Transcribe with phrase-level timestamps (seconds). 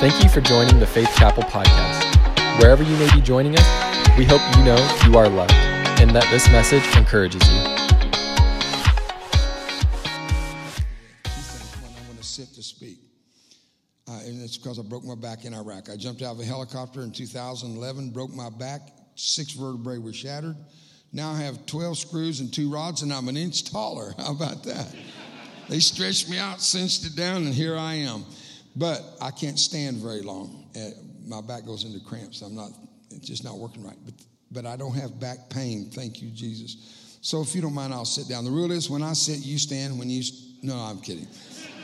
[0.00, 2.60] Thank you for joining the Faith Chapel podcast.
[2.60, 5.50] Wherever you may be joining us, we hope you know you are loved
[6.00, 7.58] and that this message encourages you.
[7.58, 8.04] I
[12.06, 12.98] want to sit to speak.
[14.08, 15.90] Uh, and it's because I broke my back in Iraq.
[15.90, 18.82] I jumped out of a helicopter in 2011, broke my back,
[19.16, 20.54] six vertebrae were shattered.
[21.12, 24.14] Now I have 12 screws and two rods, and I'm an inch taller.
[24.18, 24.94] How about that?
[25.68, 28.24] they stretched me out, cinched it down, and here I am.
[28.78, 30.70] But I can't stand very long.
[30.76, 30.90] Uh,
[31.26, 32.42] my back goes into cramps.
[32.42, 32.70] I'm not,
[33.10, 33.96] it's just not working right.
[34.04, 34.14] But,
[34.52, 35.90] but I don't have back pain.
[35.92, 37.18] Thank you, Jesus.
[37.20, 38.44] So if you don't mind, I'll sit down.
[38.44, 39.98] The rule is when I sit, you stand.
[39.98, 40.22] When you,
[40.62, 41.26] no, I'm kidding.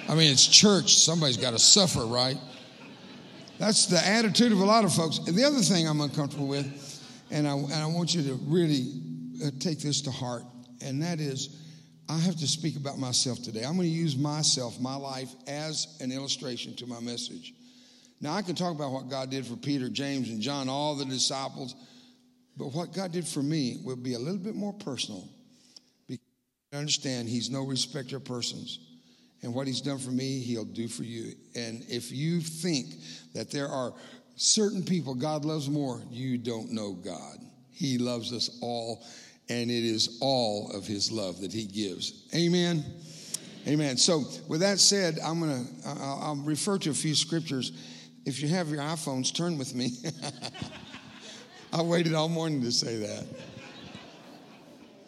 [0.09, 0.95] I mean, it's church.
[0.95, 2.39] Somebody's got to suffer, right?
[3.59, 5.19] That's the attitude of a lot of folks.
[5.19, 9.01] And The other thing I'm uncomfortable with, and I, and I want you to really
[9.45, 10.45] uh, take this to heart,
[10.81, 11.64] and that is
[12.09, 13.65] I have to speak about myself today.
[13.65, 17.55] I'm going to use myself, my life, as an illustration to my message.
[18.21, 21.05] Now, I can talk about what God did for Peter, James, and John, all the
[21.05, 21.75] disciples,
[22.57, 25.29] but what God did for me will be a little bit more personal.
[26.07, 26.25] Because
[26.73, 28.79] I understand He's no respecter of persons.
[29.43, 31.33] And what He's done for me, He'll do for you.
[31.55, 32.95] And if you think
[33.35, 33.93] that there are
[34.37, 37.39] certain people God loves more, you don't know God.
[37.71, 39.05] He loves us all,
[39.49, 42.27] and it is all of His love that He gives.
[42.35, 42.85] Amen.
[43.67, 43.97] Amen.
[43.97, 47.73] So, with that said, I'm going to I'll refer to a few scriptures.
[48.27, 49.93] If you have your iPhones, turn with me.
[51.73, 53.27] I waited all morning to say that.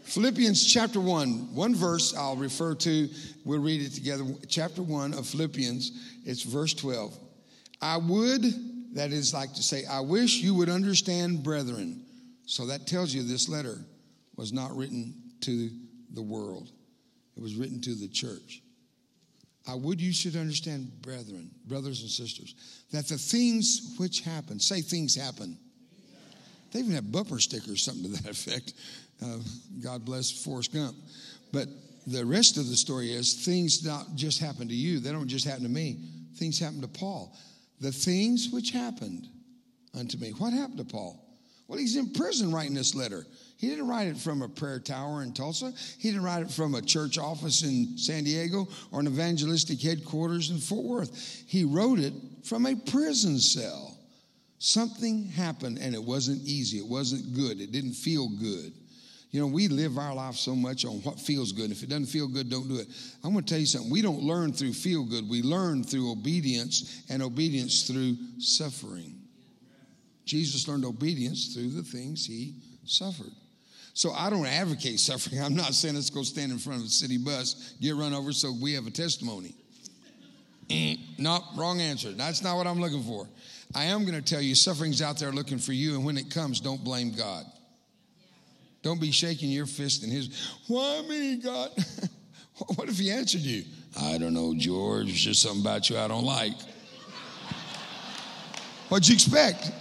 [0.04, 3.08] Philippians chapter 1, one verse I'll refer to,
[3.44, 4.24] we'll read it together.
[4.48, 5.92] Chapter 1 of Philippians,
[6.24, 7.18] it's verse 12.
[7.82, 8.42] I would,
[8.94, 12.02] that is like to say, I wish you would understand, brethren.
[12.46, 13.78] So that tells you this letter
[14.36, 15.70] was not written to
[16.12, 16.70] the world,
[17.36, 18.62] it was written to the church.
[19.68, 22.54] I would you should understand, brethren, brothers and sisters,
[22.92, 25.58] that the things which happen, say things happen.
[26.72, 28.74] They even have bumper stickers, something to that effect.
[29.24, 29.38] Uh,
[29.82, 30.96] God bless Forrest Gump.
[31.52, 31.68] But
[32.06, 35.46] the rest of the story is things not just happen to you, they don't just
[35.46, 35.98] happen to me.
[36.36, 37.36] Things happen to Paul.
[37.80, 39.28] The things which happened
[39.98, 40.30] unto me.
[40.30, 41.22] What happened to Paul?
[41.66, 43.26] Well, he's in prison writing this letter.
[43.56, 45.72] He didn't write it from a prayer tower in Tulsa.
[45.98, 50.50] He didn't write it from a church office in San Diego or an evangelistic headquarters
[50.50, 51.44] in Fort Worth.
[51.46, 52.12] He wrote it
[52.44, 53.96] from a prison cell.
[54.58, 56.78] Something happened and it wasn't easy.
[56.78, 57.60] It wasn't good.
[57.60, 58.72] It didn't feel good.
[59.30, 61.70] You know, we live our life so much on what feels good.
[61.70, 62.88] If it doesn't feel good, don't do it.
[63.24, 63.90] I'm going to tell you something.
[63.90, 65.28] We don't learn through feel good.
[65.28, 69.20] We learn through obedience and obedience through suffering.
[70.24, 73.32] Jesus learned obedience through the things he suffered.
[73.96, 75.40] So I don't advocate suffering.
[75.42, 78.30] I'm not saying let's go stand in front of a city bus, get run over
[78.30, 79.54] so we have a testimony.
[80.68, 82.12] Eh, no, wrong answer.
[82.12, 83.26] That's not what I'm looking for.
[83.74, 86.30] I am going to tell you suffering's out there looking for you, and when it
[86.30, 87.46] comes, don't blame God.
[88.82, 90.28] Don't be shaking your fist in his,
[90.66, 91.70] why me, God?
[92.76, 93.64] what if he answered you?
[93.98, 95.06] I don't know, George.
[95.06, 96.52] there's just something about you I don't like.
[98.90, 99.72] What'd you expect?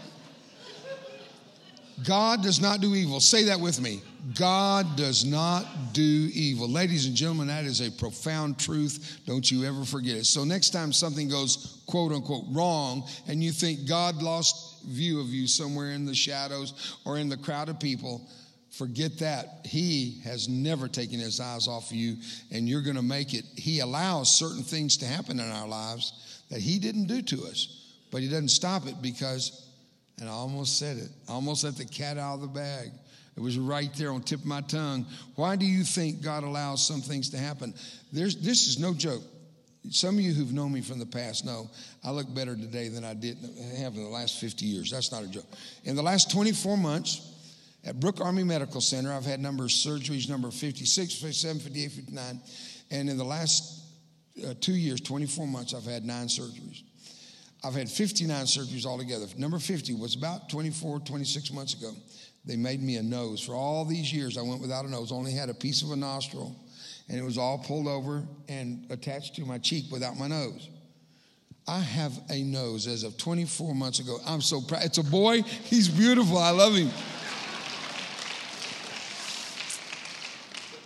[2.04, 3.20] God does not do evil.
[3.20, 4.02] Say that with me.
[4.38, 6.68] God does not do evil.
[6.68, 9.22] Ladies and gentlemen, that is a profound truth.
[9.26, 10.26] Don't you ever forget it.
[10.26, 15.28] So, next time something goes quote unquote wrong and you think God lost view of
[15.28, 18.28] you somewhere in the shadows or in the crowd of people,
[18.72, 19.62] forget that.
[19.66, 22.18] He has never taken his eyes off of you
[22.52, 23.46] and you're going to make it.
[23.56, 27.94] He allows certain things to happen in our lives that he didn't do to us,
[28.12, 29.65] but he doesn't stop it because
[30.20, 31.10] and I almost said it.
[31.28, 32.92] I almost let the cat out of the bag.
[33.36, 35.06] It was right there on the tip of my tongue.
[35.36, 37.74] Why do you think God allows some things to happen?
[38.14, 39.24] There's, this is no joke.
[39.90, 41.70] Some of you who've known me from the past know
[42.04, 43.38] I look better today than I did
[43.78, 44.90] have in the last 50 years.
[44.90, 45.46] That's not a joke.
[45.84, 47.34] In the last 24 months
[47.84, 52.42] at Brooke Army Medical Center, I've had number of surgeries, number 56, 57, 58, 59.
[52.90, 53.84] And in the last
[54.44, 56.82] uh, two years, 24 months, I've had nine surgeries.
[57.66, 59.26] I've had 59 surgeries altogether.
[59.38, 61.94] Number 50 was about 24, 26 months ago.
[62.46, 63.42] They made me a nose.
[63.42, 65.96] For all these years, I went without a nose, only had a piece of a
[65.96, 66.56] nostril,
[67.10, 70.70] and it was all pulled over and attached to my cheek without my nose.
[71.68, 74.20] I have a nose as of 24 months ago.
[74.28, 74.84] I'm so proud.
[74.84, 75.42] It's a boy.
[75.42, 76.38] He's beautiful.
[76.38, 76.92] I love him.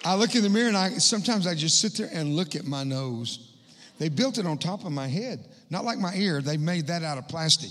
[0.06, 2.64] I look in the mirror and I sometimes I just sit there and look at
[2.64, 3.50] my nose.
[3.98, 5.46] They built it on top of my head.
[5.70, 7.70] Not like my ear, they made that out of plastic.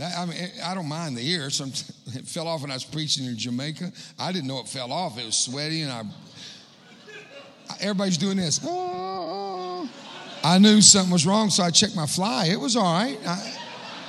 [0.00, 1.50] I mean, I don't mind the ear.
[1.50, 1.70] Some,
[2.14, 3.90] it fell off when I was preaching in Jamaica.
[4.18, 5.18] I didn't know it fell off.
[5.18, 6.02] It was sweaty, and I.
[7.80, 8.60] Everybody's doing this.
[8.62, 9.88] Oh,
[10.44, 12.46] I knew something was wrong, so I checked my fly.
[12.46, 13.18] It was all right.
[13.26, 13.58] I,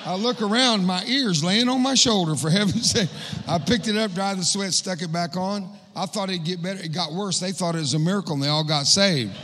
[0.06, 3.10] I look around, my ears laying on my shoulder, for heaven's sake.
[3.48, 5.70] I picked it up, dried the sweat, stuck it back on.
[5.96, 6.80] I thought it'd get better.
[6.82, 7.40] It got worse.
[7.40, 9.36] They thought it was a miracle and they all got saved.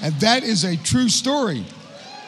[0.00, 1.64] And that is a true story.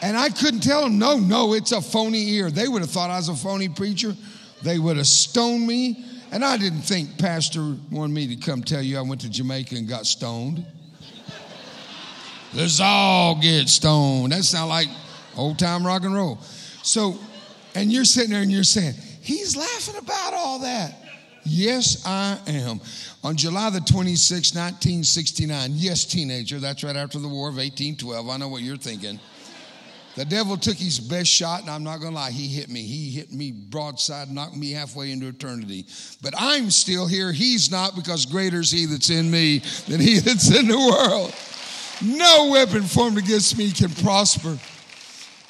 [0.01, 2.49] And I couldn't tell them, no, no, it's a phony ear.
[2.49, 4.15] They would have thought I was a phony preacher.
[4.63, 6.05] They would have stoned me.
[6.31, 9.75] And I didn't think Pastor wanted me to come tell you I went to Jamaica
[9.75, 10.65] and got stoned.
[12.53, 14.31] Let's all get stoned.
[14.31, 14.87] That sounds like
[15.37, 16.39] old time rock and roll.
[16.83, 17.17] So,
[17.75, 20.95] and you're sitting there and you're saying, he's laughing about all that.
[21.43, 22.81] Yes, I am.
[23.23, 28.27] On July the 26th, 1969, yes, teenager, that's right after the War of 1812.
[28.27, 29.19] I know what you're thinking.
[30.15, 32.81] The devil took his best shot, and I'm not going to lie, he hit me.
[32.81, 35.85] He hit me broadside, knocked me halfway into eternity.
[36.21, 37.31] But I'm still here.
[37.31, 41.33] He's not, because greater is he that's in me than he that's in the world.
[42.03, 44.57] No weapon formed against me can prosper.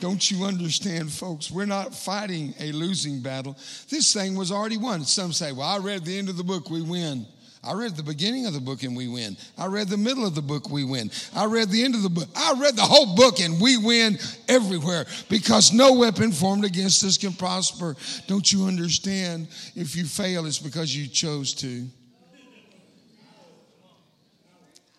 [0.02, 1.50] Don't you understand, folks?
[1.50, 3.58] We're not fighting a losing battle.
[3.90, 5.06] This thing was already won.
[5.06, 7.26] Some say, well, I read the end of the book, we win.
[7.64, 9.38] I read the beginning of the book and we win.
[9.56, 11.12] I read the middle of the book, we win.
[11.36, 12.28] I read the end of the book.
[12.36, 14.18] I read the whole book and we win
[14.48, 17.96] everywhere because no weapon formed against us can prosper.
[18.28, 19.48] Don't you understand?
[19.76, 21.88] If you fail, it's because you chose to.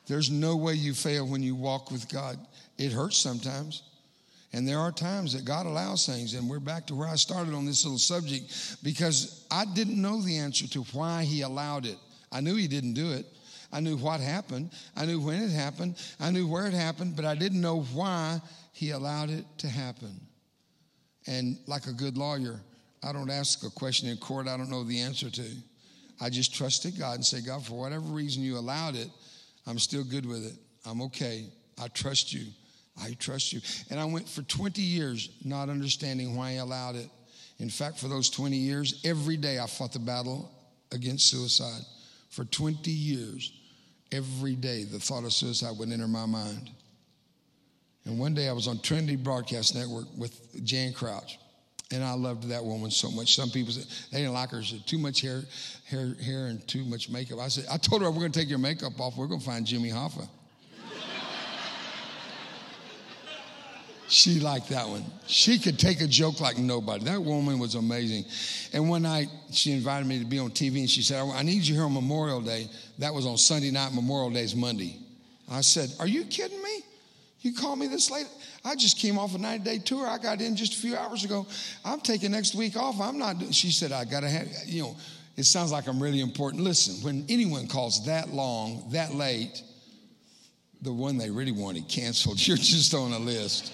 [0.07, 2.39] There's no way you fail when you walk with God.
[2.79, 3.83] It hurts sometimes.
[4.53, 6.35] And there are times that God allows things.
[6.35, 10.21] And we're back to where I started on this little subject because I didn't know
[10.21, 11.97] the answer to why He allowed it.
[12.33, 13.27] I knew he didn't do it.
[13.73, 14.71] I knew what happened.
[14.97, 15.97] I knew when it happened.
[16.21, 18.41] I knew where it happened, but I didn't know why
[18.73, 20.21] he allowed it to happen.
[21.27, 22.61] And like a good lawyer,
[23.03, 25.45] I don't ask a question in court I don't know the answer to.
[26.21, 29.09] I just trusted God and say, God, for whatever reason you allowed it,
[29.67, 30.57] I'm still good with it.
[30.87, 31.47] I'm okay.
[31.81, 32.47] I trust you.
[33.03, 33.61] I trust you.
[33.91, 37.09] And I went for 20 years not understanding why he allowed it.
[37.59, 40.51] In fact, for those 20 years, every day I fought the battle
[40.93, 41.83] against suicide.
[42.33, 43.53] For 20 years,
[44.11, 46.71] every day the thought of suicide would enter my mind.
[48.07, 51.39] And one day I was on Trinity Broadcast Network with Jan Crouch.
[51.93, 53.35] And I loved that woman so much.
[53.35, 54.63] Some people said they didn't like her.
[54.63, 55.43] Said too much hair,
[55.85, 57.39] hair, hair, and too much makeup.
[57.39, 59.15] I said, I told her we're going to take your makeup off.
[59.19, 60.27] We're going to find Jimmy Hoffa.
[64.13, 65.03] She liked that one.
[65.27, 67.07] She could take a joke like nobody.
[67.07, 68.27] That woman was amazing.
[68.75, 71.63] And one night, she invited me to be on TV and she said, I need
[71.63, 72.69] you here on Memorial Day.
[72.99, 73.95] That was on Sunday night.
[73.95, 74.99] Memorial Day is Monday.
[75.51, 76.83] I said, Are you kidding me?
[77.41, 78.29] You called me this late?
[78.67, 80.07] I just came off a 90 day tour.
[80.07, 81.47] I got in just a few hours ago.
[81.83, 83.01] I'm taking next week off.
[83.01, 83.37] I'm not.
[83.55, 84.97] She said, I got to have, you know,
[85.39, 86.63] it sounds like I'm really important.
[86.63, 89.63] Listen, when anyone calls that long, that late,
[90.83, 93.73] the one they really wanted canceled, you're just on a list.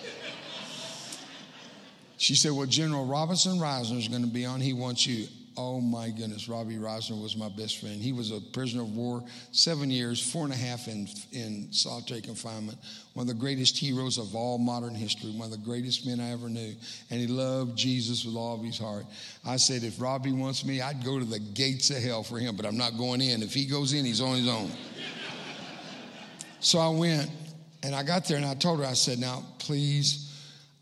[2.19, 4.61] She said, Well, General Robinson Risner is going to be on.
[4.61, 5.29] He wants you.
[5.57, 8.01] Oh my goodness, Robbie Risner was my best friend.
[8.01, 12.21] He was a prisoner of war, seven years, four and a half in, in solitary
[12.21, 12.79] confinement.
[13.15, 16.31] One of the greatest heroes of all modern history, one of the greatest men I
[16.31, 16.75] ever knew.
[17.11, 19.05] And he loved Jesus with all of his heart.
[19.45, 22.55] I said, if Robbie wants me, I'd go to the gates of hell for him,
[22.55, 23.43] but I'm not going in.
[23.43, 24.71] If he goes in, he's on his own.
[26.61, 27.33] so I went
[27.83, 30.28] and I got there and I told her, I said, now please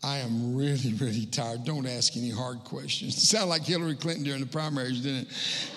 [0.03, 1.65] I am really, really tired.
[1.65, 3.17] Don't ask any hard questions.
[3.17, 5.27] It sounded like Hillary Clinton during the primaries, didn't it?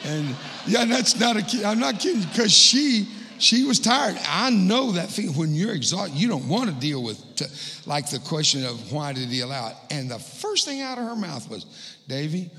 [0.04, 0.36] And
[0.66, 1.66] yeah, that's not a.
[1.66, 3.08] I'm not kidding because she
[3.38, 4.18] she was tired.
[4.28, 6.16] I know that feeling when you're exhausted.
[6.16, 7.48] You don't want to deal with to,
[7.88, 9.76] like the question of why did he allow it.
[9.90, 12.50] And the first thing out of her mouth was, Davy,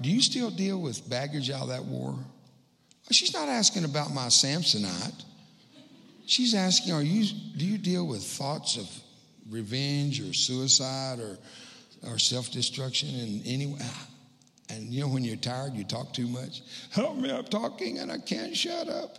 [0.00, 2.18] do you still deal with baggage out of that war?
[3.10, 5.22] She's not asking about my Samsonite.
[6.24, 7.24] She's asking, are you
[7.56, 8.88] do you deal with thoughts of
[9.50, 11.38] revenge or suicide or,
[12.08, 13.80] or self destruction in any way.
[14.68, 16.62] And you know, when you're tired, you talk too much.
[16.90, 19.18] Help me, I'm talking and I can't shut up.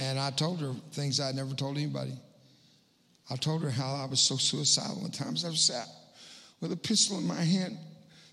[0.00, 2.14] and I told her things I'd never told anybody.
[3.30, 5.44] I told her how I was so suicidal at times.
[5.44, 5.86] I was sat
[6.60, 7.78] with a pistol in my hand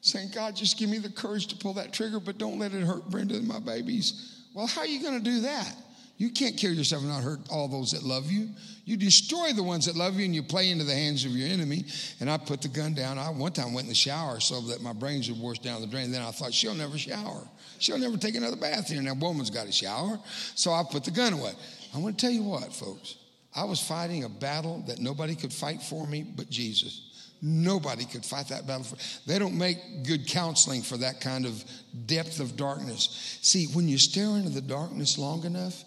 [0.01, 2.83] saying, God, just give me the courage to pull that trigger, but don't let it
[2.83, 4.45] hurt Brenda and my babies.
[4.53, 5.75] Well, how are you going to do that?
[6.19, 8.49] You can't kill yourself and not hurt all those that love you.
[8.83, 11.47] You destroy the ones that love you and you play into the hands of your
[11.47, 11.85] enemy.
[12.19, 13.17] And I put the gun down.
[13.17, 15.87] I one time went in the shower so that my brains would wash down the
[15.87, 16.11] drain.
[16.11, 17.47] Then I thought, she'll never shower.
[17.79, 18.99] She'll never take another bath here.
[18.99, 20.19] And that woman's got a shower.
[20.55, 21.53] So I put the gun away.
[21.95, 23.15] I want to tell you what, folks.
[23.55, 27.37] I was fighting a battle that nobody could fight for me but Jesus.
[27.41, 28.83] Nobody could fight that battle.
[28.83, 31.63] For, they don't make good counseling for that kind of
[32.07, 33.37] depth of darkness.
[33.41, 35.85] See, when you stare into the darkness long enough,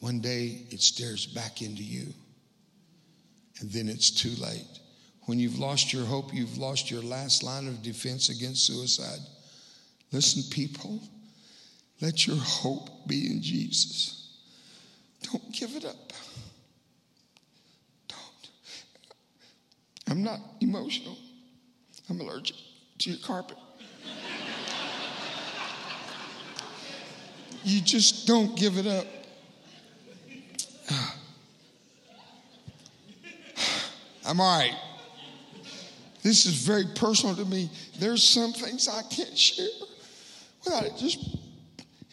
[0.00, 2.12] one day it stares back into you.
[3.60, 4.66] and then it's too late.
[5.22, 9.18] When you've lost your hope, you've lost your last line of defense against suicide.
[10.12, 11.00] Listen, people,
[12.00, 14.36] let your hope be in Jesus.
[15.22, 16.12] Don't give it up.
[18.08, 18.50] Don't.
[20.10, 21.16] I'm not emotional,
[22.08, 22.56] I'm allergic
[22.98, 23.56] to your carpet.
[27.64, 29.06] you just don't give it up.
[34.26, 34.74] I'm all right.
[36.22, 37.70] This is very personal to me.
[37.98, 39.68] There's some things I can't share
[40.64, 41.36] without it just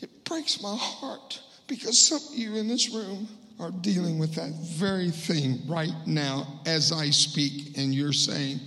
[0.01, 3.27] it breaks my heart because some of you in this room
[3.59, 8.59] are dealing with that very thing right now as I speak, and you're saying,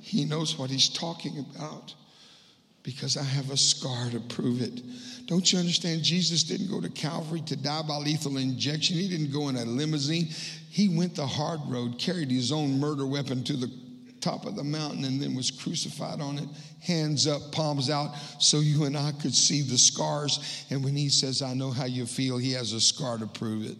[0.00, 1.94] He knows what He's talking about
[2.86, 4.80] because I have a scar to prove it.
[5.26, 6.04] Don't you understand?
[6.04, 8.96] Jesus didn't go to Calvary to die by lethal injection.
[8.96, 10.28] He didn't go in a limousine.
[10.70, 13.72] He went the hard road, carried his own murder weapon to the
[14.20, 16.48] top of the mountain, and then was crucified on it,
[16.80, 20.64] hands up, palms out, so you and I could see the scars.
[20.70, 23.66] And when he says, I know how you feel, he has a scar to prove
[23.66, 23.76] it.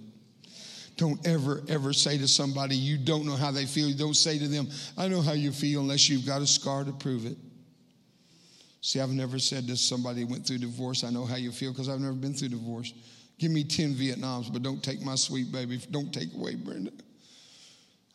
[0.97, 3.97] Don't ever, ever say to somebody you don't know how they feel.
[3.97, 6.93] Don't say to them, I know how you feel, unless you've got a scar to
[6.93, 7.37] prove it.
[8.87, 11.89] See, I've never said to somebody went through divorce, I know how you feel because
[11.89, 12.95] I've never been through divorce.
[13.37, 15.81] Give me 10 Vietnams, but don't take my sweet baby.
[15.91, 16.93] Don't take away Brenda.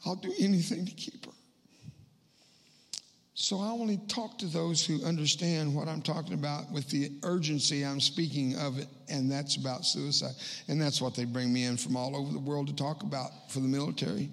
[0.05, 1.33] I'll do anything to keep her.
[3.33, 7.83] So I only talk to those who understand what I'm talking about with the urgency
[7.83, 10.35] I'm speaking of it, and that's about suicide.
[10.69, 13.51] And that's what they bring me in from all over the world to talk about
[13.51, 14.29] for the military.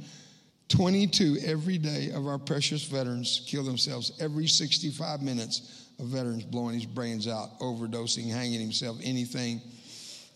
[0.68, 6.74] 22 every day of our precious veterans kill themselves every 65 minutes a veteran's blowing
[6.74, 9.60] his brains out, overdosing, hanging himself, anything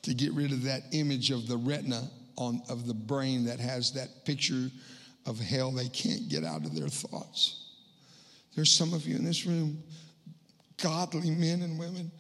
[0.02, 3.92] to get rid of that image of the retina on, of the brain that has
[3.92, 4.70] that picture
[5.26, 7.70] of hell they can't get out of their thoughts.
[8.56, 9.82] There's some of you in this room,
[10.82, 12.10] godly men and women.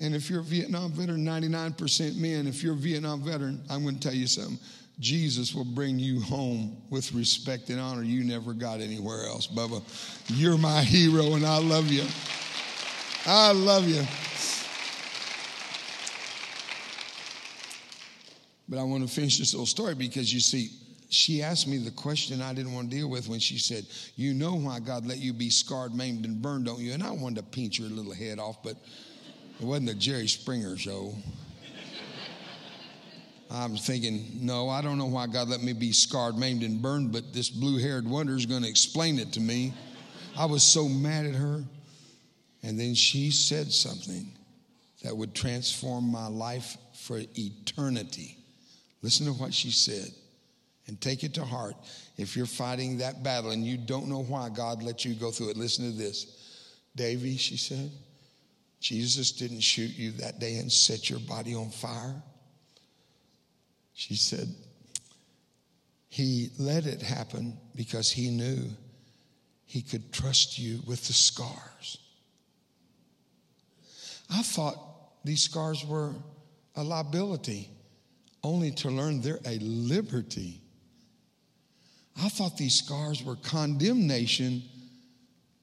[0.00, 3.94] And if you're a Vietnam veteran, 99% men, if you're a Vietnam veteran, I'm going
[3.94, 4.58] to tell you something.
[4.98, 9.82] Jesus will bring you home with respect and honor you never got anywhere else, Bubba.
[10.28, 12.04] You're my hero, and I love you.
[13.26, 14.02] I love you.
[18.68, 20.70] But I want to finish this little story because you see,
[21.08, 24.34] she asked me the question I didn't want to deal with when she said, You
[24.34, 26.92] know why God let you be scarred, maimed, and burned, don't you?
[26.92, 28.76] And I wanted to pinch her little head off, but
[29.60, 31.14] it wasn't a Jerry Springer show.
[33.50, 37.12] I'm thinking, no, I don't know why God let me be scarred, maimed, and burned,
[37.12, 39.72] but this blue haired wonder is going to explain it to me.
[40.36, 41.62] I was so mad at her.
[42.64, 44.32] And then she said something
[45.02, 48.38] that would transform my life for eternity.
[49.02, 50.08] Listen to what she said
[50.86, 51.74] and take it to heart.
[52.16, 55.50] If you're fighting that battle and you don't know why God let you go through
[55.50, 56.72] it, listen to this.
[56.96, 57.90] Davy, she said,
[58.80, 62.14] Jesus didn't shoot you that day and set your body on fire.
[63.92, 64.48] She said,
[66.08, 68.70] He let it happen because He knew
[69.66, 71.73] He could trust you with the scars.
[74.34, 74.76] I thought
[75.24, 76.12] these scars were
[76.74, 77.70] a liability,
[78.42, 80.60] only to learn they're a liberty.
[82.20, 84.62] I thought these scars were condemnation,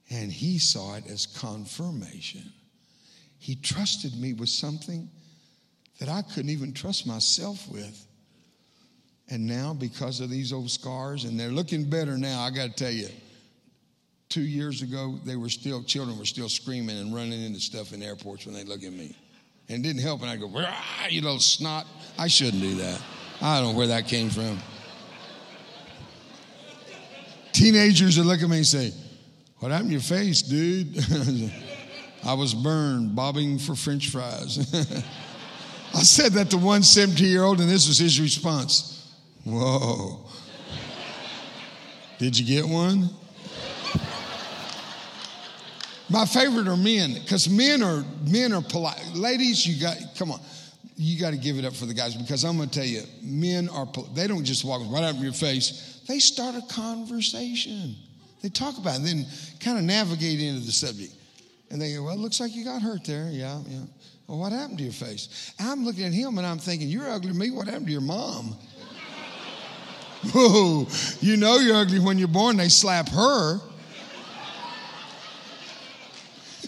[0.10, 2.54] and he saw it as confirmation.
[3.40, 5.10] He trusted me with something
[6.00, 8.08] that I couldn't even trust myself with.
[9.30, 12.74] And now, because of these old scars, and they're looking better now, I got to
[12.74, 13.10] tell you,
[14.32, 18.02] two years ago, they were still, children were still screaming and running into stuff in
[18.02, 19.16] airports when they look at me.
[19.70, 20.22] And it didn't help.
[20.22, 20.48] And I go,
[21.10, 21.86] you little snot.
[22.18, 23.00] I shouldn't do that.
[23.42, 24.58] I don't know where that came from.
[27.52, 28.94] Teenagers would look at me and say,
[29.60, 30.98] What happened to your face, dude?
[32.24, 34.74] I was burned, bobbing for french fries.
[35.94, 39.10] I said that to one 17 year old, and this was his response
[39.44, 40.26] Whoa.
[42.20, 43.10] Did you get one?
[46.12, 49.02] My favorite are men because men are men are polite.
[49.14, 50.42] Ladies, you got come on,
[50.98, 53.04] you got to give it up for the guys because I'm going to tell you,
[53.22, 56.02] men are they don't just walk right up in your face.
[56.10, 57.96] They start a conversation.
[58.42, 59.26] They talk about it and then
[59.62, 61.14] kind of navigate into the subject.
[61.70, 63.30] And they go, well, it looks like you got hurt there.
[63.32, 63.80] Yeah, yeah.
[64.28, 65.54] Well, what happened to your face?
[65.60, 67.52] I'm looking at him and I'm thinking, you're ugly to me.
[67.52, 68.58] What happened to your mom?
[70.34, 70.88] Whoa,
[71.22, 72.58] you know you're ugly when you're born.
[72.58, 73.60] They slap her.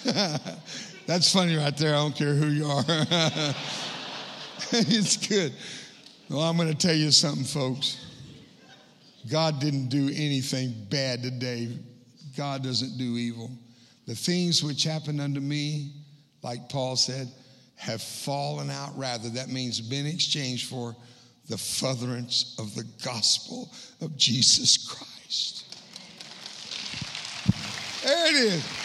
[1.06, 1.96] That's funny right there.
[1.96, 2.84] I don't care who you are.
[4.72, 5.54] it's good.
[6.30, 8.06] Well, I'm going to tell you something, folks.
[9.32, 11.70] God didn't do anything bad today.
[12.36, 13.50] God doesn't do evil.
[14.06, 15.94] The things which happened unto me,
[16.42, 17.32] like Paul said,
[17.76, 19.30] have fallen out rather.
[19.30, 20.96] That means been exchanged for
[21.50, 25.78] the furtherance of the gospel of Jesus Christ.
[28.04, 28.83] There it is.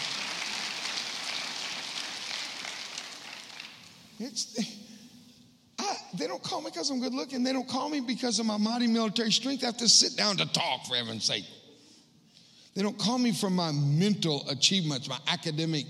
[5.79, 7.43] I, they don't call me because I'm good looking.
[7.43, 9.63] They don't call me because of my mighty military strength.
[9.63, 11.45] I have to sit down to talk, for heaven's sake.
[12.75, 15.85] They don't call me for my mental achievements, my academic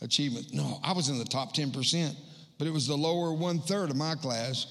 [0.00, 0.52] achievements.
[0.52, 2.16] No, I was in the top 10%,
[2.58, 4.66] but it was the lower one third of my class.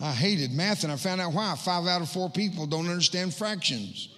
[0.00, 1.54] I hated math, and I found out why.
[1.56, 4.13] Five out of four people don't understand fractions.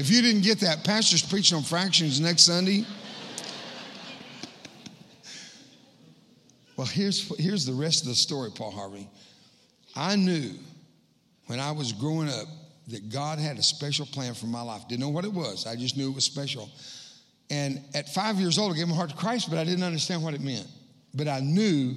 [0.00, 2.86] If you didn't get that, pastor's preaching on fractions next Sunday.
[6.74, 9.06] Well, here's, here's the rest of the story, Paul Harvey.
[9.94, 10.54] I knew
[11.48, 12.46] when I was growing up
[12.88, 14.88] that God had a special plan for my life.
[14.88, 16.70] Didn't know what it was, I just knew it was special.
[17.50, 20.22] And at five years old, I gave my heart to Christ, but I didn't understand
[20.22, 20.66] what it meant.
[21.12, 21.94] But I knew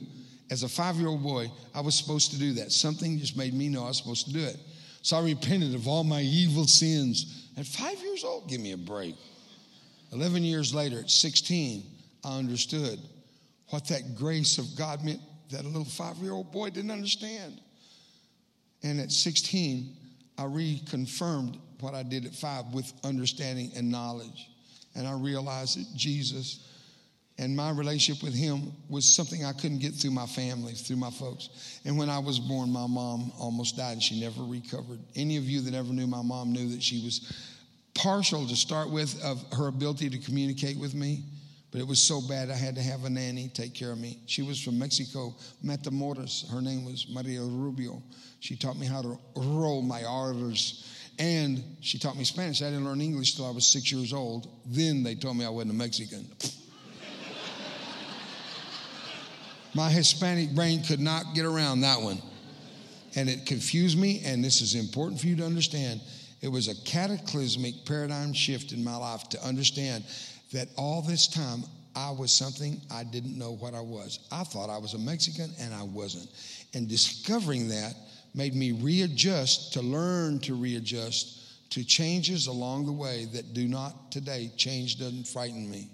[0.51, 2.73] as a five year old boy, I was supposed to do that.
[2.73, 4.57] Something just made me know I was supposed to do it.
[5.03, 7.42] So I repented of all my evil sins.
[7.57, 9.15] At five years old, give me a break.
[10.11, 11.83] 11 years later, at 16,
[12.23, 12.99] I understood
[13.69, 17.59] what that grace of God meant that a little five year old boy didn't understand.
[18.81, 19.95] And at 16,
[20.37, 24.49] I reconfirmed what I did at five with understanding and knowledge.
[24.95, 26.67] And I realized that Jesus
[27.37, 31.09] and my relationship with him was something I couldn't get through my family, through my
[31.09, 31.79] folks.
[31.83, 34.99] And when I was born, my mom almost died and she never recovered.
[35.15, 37.33] Any of you that ever knew my mom knew that she was
[37.95, 41.23] partial to start with of her ability to communicate with me.
[41.71, 44.19] But it was so bad, I had to have a nanny take care of me.
[44.27, 45.33] She was from Mexico,
[45.65, 46.47] Matamoros.
[46.51, 48.03] Her name was Maria Rubio.
[48.41, 50.87] She taught me how to roll my R's.
[51.17, 52.61] And she taught me Spanish.
[52.61, 54.47] I didn't learn English till I was six years old.
[54.67, 56.27] Then they told me I wasn't a Mexican.
[59.73, 62.21] My Hispanic brain could not get around that one.
[63.15, 66.01] And it confused me, and this is important for you to understand.
[66.41, 70.03] It was a cataclysmic paradigm shift in my life to understand
[70.51, 71.63] that all this time
[71.95, 74.19] I was something I didn't know what I was.
[74.31, 76.27] I thought I was a Mexican and I wasn't.
[76.73, 77.93] And discovering that
[78.33, 84.11] made me readjust to learn to readjust to changes along the way that do not
[84.11, 84.51] today.
[84.57, 85.89] Change doesn't frighten me.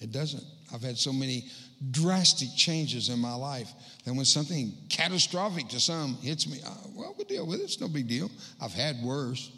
[0.00, 0.44] It doesn't.
[0.72, 1.48] I've had so many
[1.90, 3.70] drastic changes in my life
[4.04, 7.64] that when something catastrophic to some hits me, uh, well, we deal with it.
[7.64, 8.30] It's no big deal.
[8.60, 9.50] I've had worse.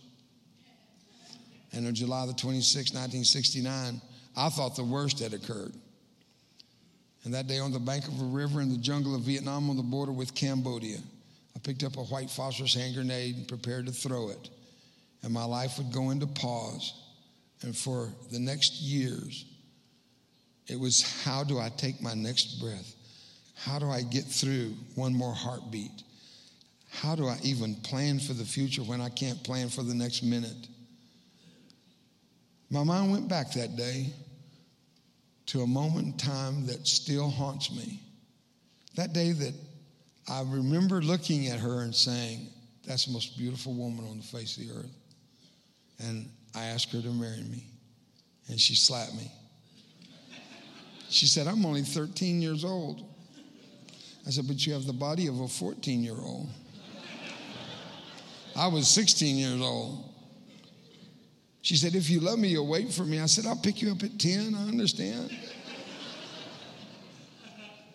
[1.72, 4.00] And on July the 26th, 1969,
[4.36, 5.74] I thought the worst had occurred.
[7.24, 9.76] And that day on the bank of a river in the jungle of Vietnam on
[9.76, 10.98] the border with Cambodia,
[11.56, 14.50] I picked up a white phosphorus hand grenade and prepared to throw it.
[15.22, 16.94] And my life would go into pause.
[17.62, 19.44] And for the next years,
[20.68, 22.94] it was how do I take my next breath?
[23.54, 26.02] How do I get through one more heartbeat?
[26.90, 30.22] How do I even plan for the future when I can't plan for the next
[30.22, 30.68] minute?
[32.70, 34.12] My mind went back that day
[35.46, 38.00] to a moment in time that still haunts me.
[38.96, 39.54] That day that
[40.28, 42.48] I remember looking at her and saying,
[42.86, 44.94] That's the most beautiful woman on the face of the earth.
[46.00, 47.66] And I asked her to marry me.
[48.48, 49.30] And she slapped me.
[51.16, 53.02] She said, I'm only 13 years old.
[54.26, 56.46] I said, But you have the body of a 14 year old.
[58.54, 60.12] I was 16 years old.
[61.62, 63.18] She said, If you love me, you'll wait for me.
[63.18, 64.54] I said, I'll pick you up at 10.
[64.54, 65.34] I understand.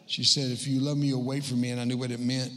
[0.08, 1.70] She said, If you love me, you'll wait for me.
[1.70, 2.52] And I knew what it meant.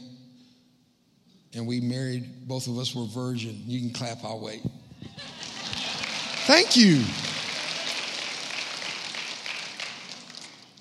[1.52, 3.60] And we married, both of us were virgin.
[3.66, 4.62] You can clap, I'll wait.
[6.46, 7.04] Thank you.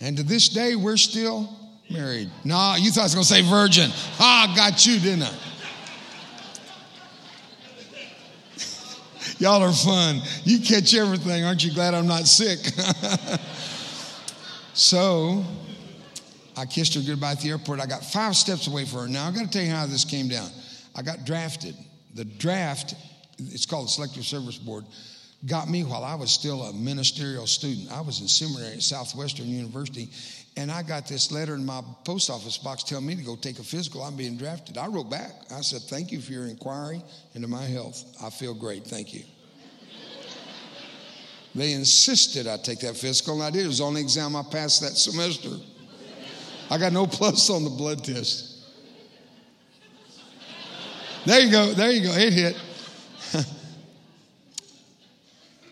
[0.03, 1.49] And to this day, we're still
[1.89, 2.29] married.
[2.43, 3.89] No, you thought I was going to say virgin.
[4.19, 5.33] Ah, got you, didn't I?
[9.39, 10.19] Y'all are fun.
[10.43, 11.45] You catch everything.
[11.45, 12.59] Aren't you glad I'm not sick?
[14.73, 15.45] so
[16.57, 17.79] I kissed her goodbye at the airport.
[17.79, 19.07] I got five steps away from her.
[19.07, 20.49] Now I got to tell you how this came down.
[20.97, 21.77] I got drafted.
[22.13, 22.93] The draft,
[23.39, 24.83] it's called the Selective Service Board,
[25.45, 27.91] got me while I was still a ministerial student.
[27.91, 30.09] I was in seminary at Southwestern University,
[30.55, 33.59] and I got this letter in my post office box telling me to go take
[33.59, 34.03] a physical.
[34.03, 34.77] I'm being drafted.
[34.77, 35.31] I wrote back.
[35.51, 37.01] I said, Thank you for your inquiry
[37.35, 38.03] into my health.
[38.23, 38.85] I feel great.
[38.85, 39.23] Thank you.
[41.55, 43.65] they insisted I take that physical, and I did.
[43.65, 45.49] It was the only exam I passed that semester.
[46.69, 48.51] I got no plus on the blood test.
[51.25, 51.73] There you go.
[51.73, 52.11] There you go.
[52.11, 52.55] It hit.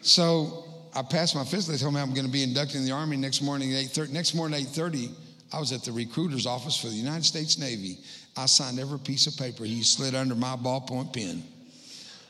[0.02, 1.74] So I passed my physical.
[1.74, 4.10] They told me I'm going to be inducted in the Army next morning at 8.30.
[4.12, 5.12] Next morning at 8.30,
[5.54, 8.00] I was at the recruiter's office for the United States Navy.
[8.38, 11.44] I signed every piece of paper he slid under my ballpoint pen.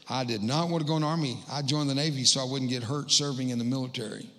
[0.10, 1.40] I did not want to go in the Army.
[1.52, 4.30] I joined the Navy so I wouldn't get hurt serving in the military.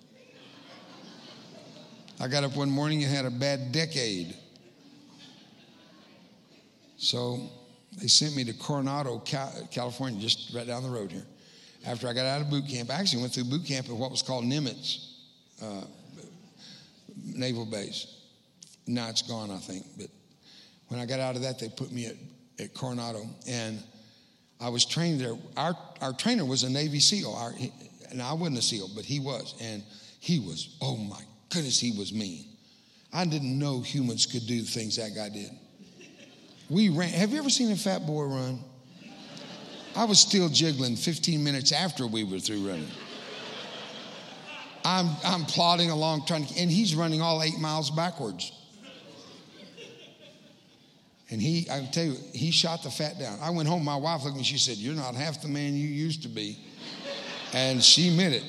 [2.19, 4.35] I got up one morning and had a bad decade.
[6.97, 7.49] So
[7.99, 9.19] they sent me to Coronado,
[9.71, 11.25] California, just right down the road here.
[11.85, 14.09] After I got out of boot camp, I actually went through boot camp at what
[14.09, 15.09] was called Nimitz
[15.61, 15.85] uh,
[17.23, 18.07] Naval Base.
[18.87, 19.85] Now it's gone, I think.
[19.97, 20.07] But
[20.87, 22.15] when I got out of that, they put me at,
[22.59, 23.25] at Coronado.
[23.47, 23.81] And
[24.61, 25.35] I was trained there.
[25.57, 27.33] Our, our trainer was a Navy SEAL.
[27.33, 27.53] Our,
[28.11, 29.55] and I wasn't a SEAL, but he was.
[29.61, 29.83] And
[30.19, 32.45] he was, oh my goodness, he was mean.
[33.11, 35.51] I didn't know humans could do the things that guy did.
[36.69, 37.09] We ran.
[37.09, 38.59] Have you ever seen a fat boy run?
[39.95, 42.89] I was still jiggling 15 minutes after we were through running.
[44.85, 48.51] I'm, I'm plodding along trying to, and he's running all eight miles backwards.
[51.29, 53.39] And he, I tell you, he shot the fat down.
[53.41, 55.73] I went home, my wife looked at me, she said, You're not half the man
[55.75, 56.59] you used to be.
[57.53, 58.43] And she meant it.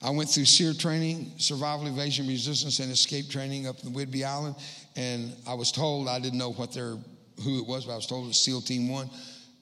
[0.00, 4.54] I went through SERE training, survival, evasion, resistance, and escape training up in Whidbey Island.
[4.96, 6.96] And I was told, I didn't know what their,
[7.42, 9.10] who it was, but I was told it was SEAL Team One.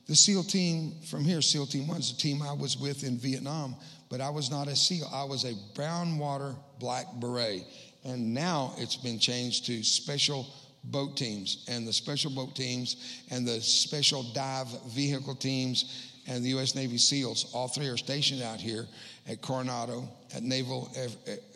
[0.06, 3.18] The SEAL team from here, SEAL Team One, is the team I was with in
[3.18, 3.74] Vietnam,
[4.08, 5.10] but I was not a SEAL.
[5.12, 7.64] I was a brown water black beret.
[8.04, 10.46] And now it's been changed to special
[10.84, 16.50] boat teams and the special boat teams and the special dive vehicle teams and the
[16.50, 16.76] U.S.
[16.76, 17.52] Navy SEALs.
[17.52, 18.86] All three are stationed out here
[19.28, 20.88] at Coronado at Naval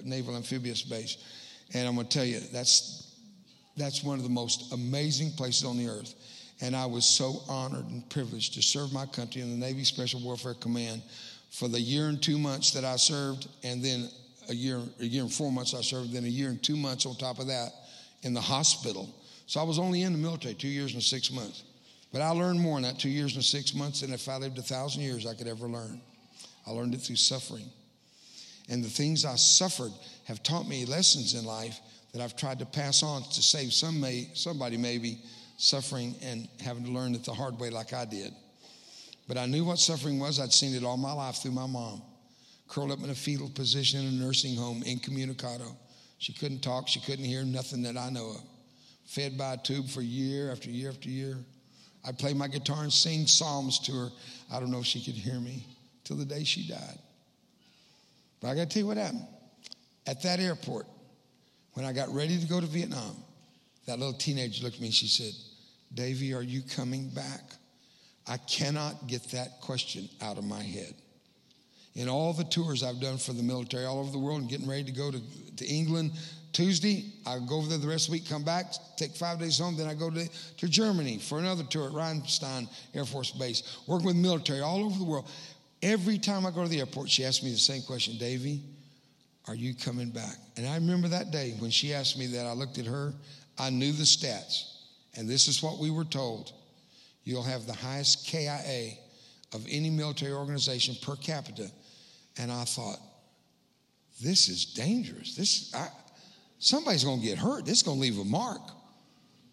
[0.03, 1.19] Naval Amphibious Base.
[1.73, 3.15] And I'm going to tell you, that's
[3.77, 6.15] that's one of the most amazing places on the earth.
[6.61, 10.21] And I was so honored and privileged to serve my country in the Navy Special
[10.21, 11.03] Warfare Command
[11.51, 14.09] for the year and two months that I served, and then
[14.49, 17.07] a year, a year and four months I served, then a year and two months
[17.07, 17.73] on top of that
[18.23, 19.09] in the hospital
[19.51, 21.65] so I was only in the military two years and six months.
[22.13, 24.57] But I learned more in that two years and six months than if I lived
[24.59, 26.01] a thousand years I could ever learn.
[26.69, 27.69] I learned it through suffering.
[28.69, 29.91] And the things I suffered
[30.27, 31.81] have taught me lessons in life
[32.13, 35.19] that I've tried to pass on to save some may, somebody maybe
[35.61, 38.33] suffering and having to learn it the hard way like I did.
[39.29, 40.41] But I knew what suffering was.
[40.41, 42.03] I'd seen it all my life through my mom.
[42.69, 45.77] Curled up in a fetal position in a nursing home incommunicado.
[46.19, 48.43] She couldn't talk, she couldn't hear nothing that I know of
[49.11, 51.37] fed by a tube for year after year after year.
[52.05, 54.09] I'd play my guitar and sing psalms to her.
[54.53, 55.67] I don't know if she could hear me
[56.05, 56.99] till the day she died.
[58.41, 59.27] But I got to tell you what happened.
[60.07, 60.87] At that airport,
[61.73, 63.17] when I got ready to go to Vietnam,
[63.87, 65.33] that little teenager looked at me and she said,
[65.93, 67.43] Davy, are you coming back?
[68.27, 70.95] I cannot get that question out of my head.
[71.95, 74.69] In all the tours I've done for the military all over the world and getting
[74.69, 75.21] ready to go to,
[75.57, 76.13] to England,
[76.53, 79.59] Tuesday, I go over there the rest of the week, come back, take five days
[79.59, 79.77] home.
[79.77, 84.07] Then I go to, to Germany for another tour at Ramstein Air Force Base, working
[84.07, 85.29] with military all over the world.
[85.83, 88.63] Every time I go to the airport, she asks me the same question Davy,
[89.49, 90.37] are you coming back?
[90.57, 93.15] And I remember that day when she asked me that, I looked at her,
[93.59, 94.80] I knew the stats.
[95.17, 96.53] And this is what we were told
[97.25, 98.93] you'll have the highest KIA
[99.53, 101.71] of any military organization per capita.
[102.39, 102.99] And I thought,
[104.23, 105.35] this is dangerous.
[105.35, 105.89] This, I,
[106.59, 107.65] somebody's going to get hurt.
[107.65, 108.61] This is going to leave a mark.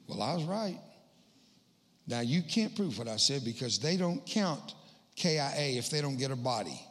[0.08, 0.80] Well, I was right.
[2.08, 4.76] Now, you can't prove what I said because they don't count
[5.16, 6.82] KIA if they don't get a body.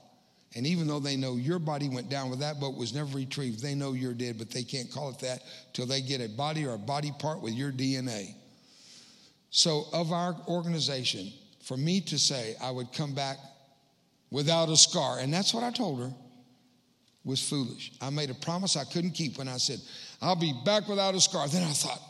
[0.54, 3.62] And even though they know your body went down with that boat was never retrieved,
[3.62, 6.66] they know you're dead, but they can't call it that till they get a body
[6.66, 8.34] or a body part with your DNA.
[9.56, 11.32] So, of our organization,
[11.64, 13.38] for me to say I would come back
[14.30, 16.12] without a scar, and that's what I told her,
[17.24, 17.90] was foolish.
[18.02, 19.78] I made a promise I couldn't keep when I said,
[20.20, 21.48] I'll be back without a scar.
[21.48, 22.02] Then I thought,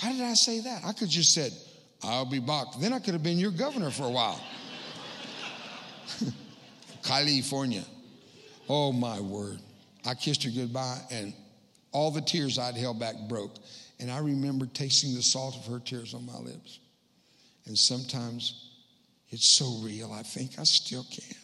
[0.00, 0.84] why did I say that?
[0.84, 1.50] I could just said,
[2.04, 2.68] I'll be back.
[2.80, 4.40] Then I could have been your governor for a while.
[7.02, 7.84] California.
[8.68, 9.58] Oh my word.
[10.06, 11.34] I kissed her goodbye and
[11.90, 13.56] all the tears I'd held back broke.
[13.98, 16.80] And I remember tasting the salt of her tears on my lips.
[17.66, 18.70] And sometimes
[19.30, 21.36] it's so real, I think I still can.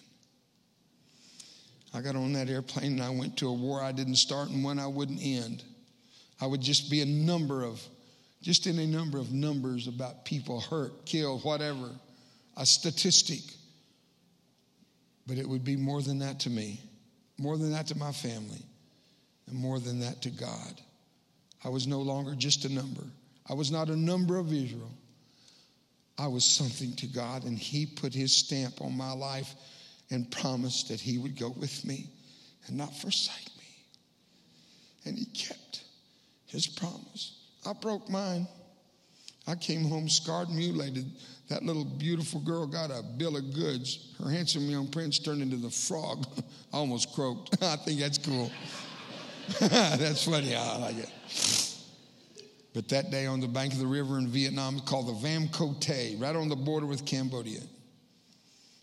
[1.95, 4.65] I got on that airplane and I went to a war I didn't start and
[4.65, 5.63] one I wouldn't end.
[6.41, 7.83] I would just be a number of,
[8.41, 11.91] just in a number of numbers about people hurt, killed, whatever,
[12.57, 13.43] a statistic.
[15.27, 16.81] But it would be more than that to me,
[17.39, 18.63] more than that to my family,
[19.47, 20.81] and more than that to God.
[21.65, 23.05] I was no longer just a number.
[23.49, 24.93] I was not a number of Israel.
[26.19, 29.55] I was something to God, and He put His stamp on my life
[30.11, 32.07] and promised that He would go with me
[32.67, 33.65] and not forsake me.
[35.05, 35.85] And He kept
[36.47, 37.39] His promise.
[37.67, 38.47] I broke mine.
[39.47, 41.11] I came home scarred mutilated.
[41.49, 44.15] That little beautiful girl got a bill of goods.
[44.23, 46.27] Her handsome young prince turned into the frog.
[46.73, 47.63] I almost croaked.
[47.63, 48.51] I think that's cool.
[49.61, 50.55] that's funny.
[50.55, 51.11] I like it.
[52.75, 56.19] But that day on the bank of the river in Vietnam, called the Vam Cote,
[56.19, 57.61] right on the border with Cambodia.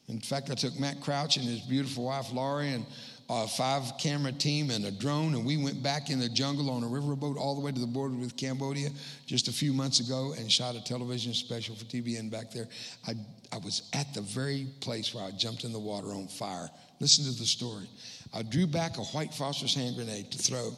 [0.08, 2.86] In fact, I took Matt Crouch and his beautiful wife Laurie and
[3.30, 6.84] a five camera team and a drone, and we went back in the jungle on
[6.84, 8.90] a riverboat all the way to the border with Cambodia
[9.28, 12.68] just a few months ago and shot a television special for TBN back there.
[13.08, 13.14] I,
[13.52, 16.72] I was at the very place where I jumped in the water on fire.
[17.00, 17.88] Listen to the story.
[18.34, 20.72] I drew back a white phosphorus hand grenade to throw.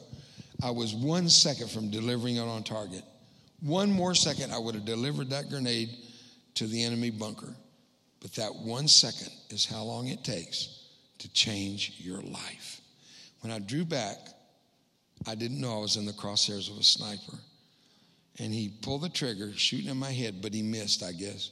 [0.63, 3.03] I was one second from delivering it on target.
[3.61, 5.89] One more second, I would have delivered that grenade
[6.55, 7.53] to the enemy bunker.
[8.21, 10.87] But that one second is how long it takes
[11.19, 12.81] to change your life.
[13.41, 14.17] When I drew back,
[15.27, 17.37] I didn't know I was in the crosshairs of a sniper.
[18.39, 21.51] And he pulled the trigger, shooting in my head, but he missed, I guess,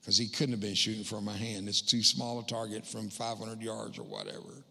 [0.00, 1.68] because he couldn't have been shooting from my hand.
[1.68, 4.64] It's too small a target from 500 yards or whatever.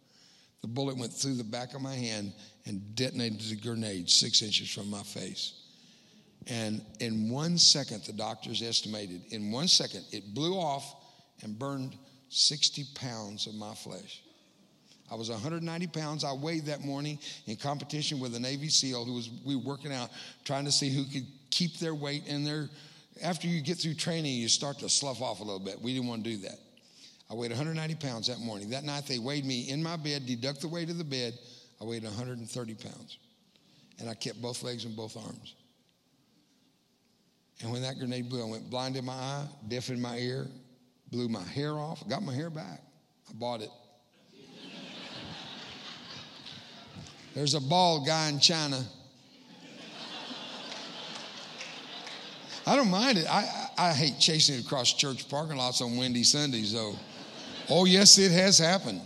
[0.66, 2.34] The bullet went through the back of my hand
[2.66, 5.54] and detonated the grenade six inches from my face.
[6.48, 10.96] And in one second, the doctors estimated, in one second, it blew off
[11.44, 11.96] and burned
[12.30, 14.24] 60 pounds of my flesh.
[15.12, 16.24] I was 190 pounds.
[16.24, 19.94] I weighed that morning in competition with a Navy SEAL who was we were working
[19.94, 20.10] out,
[20.46, 22.70] trying to see who could keep their weight and their.
[23.22, 25.80] After you get through training, you start to slough off a little bit.
[25.80, 26.58] We didn't want to do that.
[27.30, 28.70] I weighed 190 pounds that morning.
[28.70, 31.34] That night they weighed me in my bed, deduct the weight of the bed.
[31.82, 33.18] I weighed 130 pounds,
[34.00, 35.56] and I kept both legs and both arms.
[37.62, 40.48] And when that grenade blew, I went blind in my eye, deaf in my ear,
[41.12, 42.82] blew my hair off, got my hair back.
[43.30, 43.70] I bought it.
[47.34, 48.82] There's a bald guy in China.
[52.68, 53.28] I don't mind it.
[53.28, 56.96] I, I, hate chasing it across church parking lots on windy Sundays, though.
[57.70, 59.02] Oh, yes, it has happened.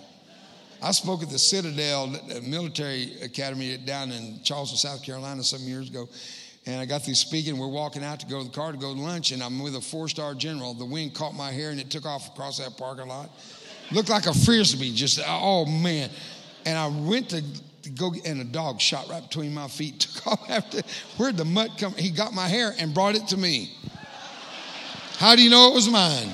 [0.82, 2.08] I spoke at the Citadel
[2.44, 6.10] Military Academy down in Charleston, South Carolina, some years ago.
[6.66, 7.58] And I got through speaking.
[7.58, 9.76] We're walking out to go to the car to go to lunch, and I'm with
[9.76, 10.74] a four star general.
[10.74, 13.30] The wind caught my hair and it took off across that parking lot.
[13.92, 16.10] Looked like a frisbee, just, oh man.
[16.66, 17.44] And I went to,
[17.96, 20.82] go, and a dog shot right between my feet, took off after.
[21.18, 21.94] Where'd the mutt come?
[21.94, 23.74] He got my hair and brought it to me.
[25.18, 26.30] How do you know it was mine?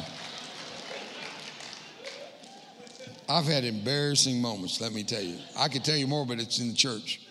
[3.28, 5.38] I've had embarrassing moments, let me tell you.
[5.58, 7.22] I could tell you more, but it's in the church.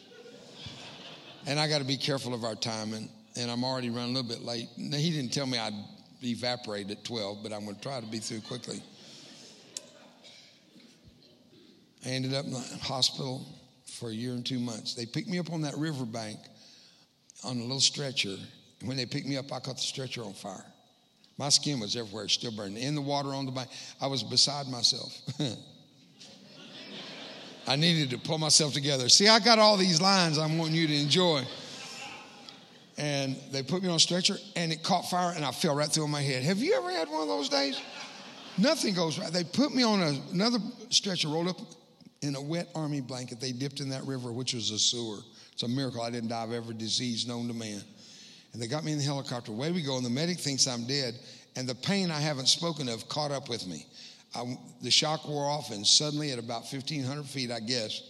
[1.46, 3.08] And I got to be careful of our timing.
[3.36, 4.68] And I'm already running a little bit late.
[4.76, 5.74] He didn't tell me I'd
[6.22, 8.82] evaporate at 12, but I'm going to try to be through quickly.
[12.04, 13.46] I ended up in the hospital
[13.86, 14.94] for a year and two months.
[14.94, 16.38] They picked me up on that riverbank
[17.44, 18.36] on a little stretcher.
[18.80, 20.64] And when they picked me up, I caught the stretcher on fire.
[21.38, 22.76] My skin was everywhere, still burning.
[22.76, 23.68] In the water on the bank,
[24.00, 25.12] I was beside myself.
[27.66, 29.08] I needed to pull myself together.
[29.08, 31.42] See, I got all these lines I'm wanting you to enjoy.
[32.96, 35.88] And they put me on a stretcher and it caught fire and I fell right
[35.88, 36.44] through my head.
[36.44, 37.80] Have you ever had one of those days?
[38.56, 39.32] Nothing goes right.
[39.32, 40.58] They put me on a, another
[40.90, 41.60] stretcher rolled up
[42.22, 43.40] in a wet army blanket.
[43.40, 45.18] They dipped in that river, which was a sewer.
[45.52, 47.82] It's a miracle I didn't die of every disease known to man.
[48.52, 49.50] And they got me in the helicopter.
[49.50, 51.18] Away we go, and the medic thinks I'm dead.
[51.56, 53.86] And the pain I haven't spoken of caught up with me.
[54.34, 58.02] I, the shock wore off, and suddenly, at about 1,500 feet, I guess,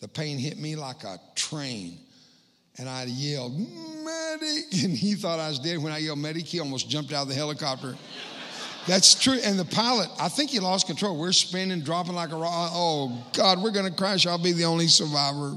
[0.00, 1.98] the pain hit me like a train.
[2.78, 4.64] And I yelled, Medic!
[4.84, 5.78] And he thought I was dead.
[5.78, 7.96] When I yelled medic, he almost jumped out of the helicopter.
[8.86, 9.38] That's true.
[9.42, 11.18] And the pilot, I think he lost control.
[11.18, 12.70] We're spinning, dropping like a rock.
[12.72, 14.26] Oh, God, we're going to crash.
[14.26, 15.56] I'll be the only survivor.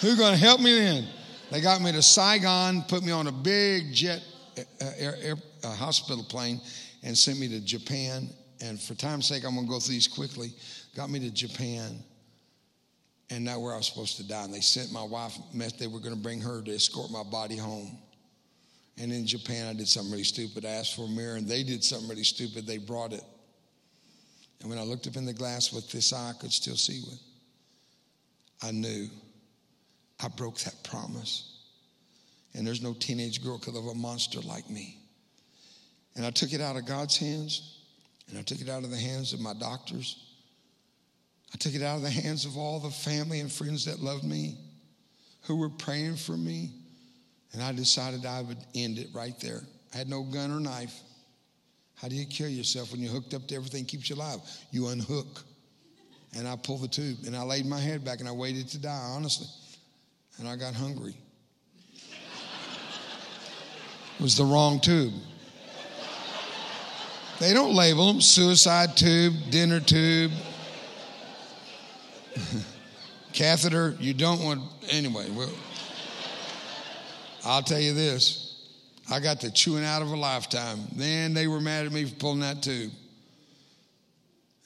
[0.00, 1.08] Who's going to help me then?
[1.50, 4.22] They got me to Saigon, put me on a big jet
[4.58, 6.60] uh, air, air, uh, hospital plane,
[7.04, 8.28] and sent me to Japan.
[8.60, 10.52] And for time's sake, I'm going to go through these quickly.
[10.96, 12.02] Got me to Japan,
[13.30, 14.44] and not where I was supposed to die.
[14.44, 15.36] And they sent my wife,
[15.78, 17.96] they were going to bring her to escort my body home.
[18.96, 20.64] And in Japan, I did something really stupid.
[20.64, 22.66] I asked for a mirror, and they did something really stupid.
[22.66, 23.24] They brought it.
[24.60, 27.02] And when I looked up in the glass with this eye I could still see
[27.04, 27.20] with,
[28.62, 29.08] I knew
[30.22, 31.58] I broke that promise.
[32.54, 35.03] And there's no teenage girl could love a monster like me.
[36.16, 37.78] And I took it out of God's hands,
[38.28, 40.24] and I took it out of the hands of my doctors.
[41.52, 44.24] I took it out of the hands of all the family and friends that loved
[44.24, 44.56] me.
[45.42, 46.70] who were praying for me.
[47.52, 49.60] And I decided I would end it right there.
[49.94, 50.98] I had no gun or knife.
[51.96, 54.40] How do you kill yourself when you're hooked up to everything keeps you alive?
[54.70, 55.44] You unhook.
[56.36, 58.78] And I pulled the tube and I laid my head back and I waited to
[58.78, 59.46] die, honestly.
[60.38, 61.14] And I got hungry.
[64.18, 65.12] it was the wrong tube.
[67.40, 70.30] They don't label them suicide tube, dinner tube,
[73.32, 73.96] catheter.
[73.98, 75.28] You don't want, anyway.
[75.30, 75.50] Well,
[77.44, 78.44] I'll tell you this
[79.10, 80.80] I got the chewing out of a lifetime.
[80.94, 82.92] Then they were mad at me for pulling that tube.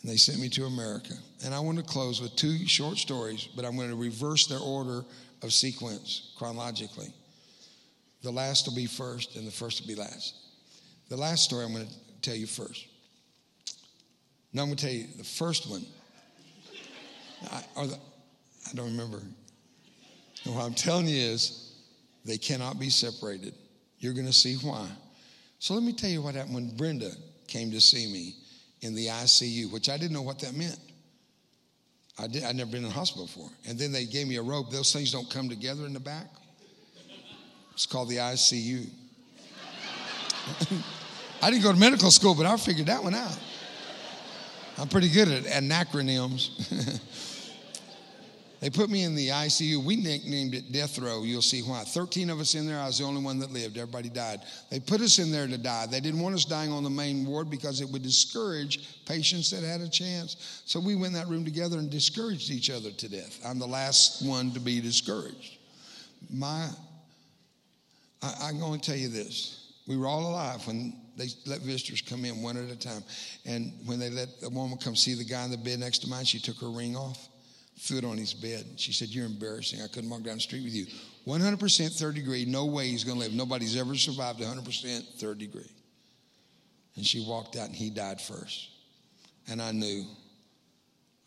[0.02, 1.14] And they sent me to America.
[1.44, 4.61] And I want to close with two short stories, but I'm going to reverse their
[4.61, 5.04] order
[5.42, 7.12] of sequence chronologically.
[8.22, 10.35] The last will be first, and the first will be last.
[11.09, 12.87] The last story I'm going to tell you first.
[14.52, 15.85] Now I'm going to tell you the first one.
[17.52, 19.22] I, or the, I don't remember.
[20.44, 21.74] And what I'm telling you is
[22.24, 23.54] they cannot be separated.
[23.98, 24.87] You're going to see why.
[25.59, 27.11] So let me tell you what happened when Brenda
[27.46, 28.35] came to see me
[28.81, 30.78] in the ICU, which I didn't know what that meant.
[32.20, 33.50] I did, I'd never been in a hospital before.
[33.66, 34.70] And then they gave me a rope.
[34.70, 36.26] Those things don't come together in the back.
[37.72, 38.88] It's called the ICU.
[41.42, 43.38] I didn't go to medical school, but I figured that one out.
[44.79, 47.01] I'm pretty good at anacronyms.
[48.61, 49.85] They put me in the ICU.
[49.85, 51.22] We nicknamed it death row.
[51.22, 51.85] You'll see why.
[51.85, 52.79] 13 of us in there.
[52.81, 53.77] I was the only one that lived.
[53.77, 54.40] Everybody died.
[54.68, 55.87] They put us in there to die.
[55.87, 59.62] They didn't want us dying on the main ward because it would discourage patients that
[59.62, 60.62] had a chance.
[60.66, 63.38] So we went in that room together and discouraged each other to death.
[63.46, 65.59] I'm the last one to be discouraged.
[66.29, 66.68] My,
[68.22, 69.67] I, I'm going to tell you this.
[69.88, 73.03] We were all alive when they let visitors come in one at a time.
[73.44, 76.09] And when they let a woman come see the guy in the bed next to
[76.09, 77.29] mine, she took her ring off
[77.79, 78.66] threw it on his bed.
[78.77, 79.81] She said, You're embarrassing.
[79.83, 80.87] I couldn't walk down the street with you.
[81.27, 83.35] 100% third degree, no way he's going to live.
[83.35, 85.70] Nobody's ever survived 100% third degree.
[86.96, 88.70] And she walked out and he died first.
[89.48, 90.05] And I knew,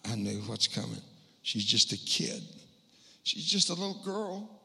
[0.09, 1.01] I knew what's coming.
[1.43, 2.41] She's just a kid.
[3.23, 4.60] She's just a little girl.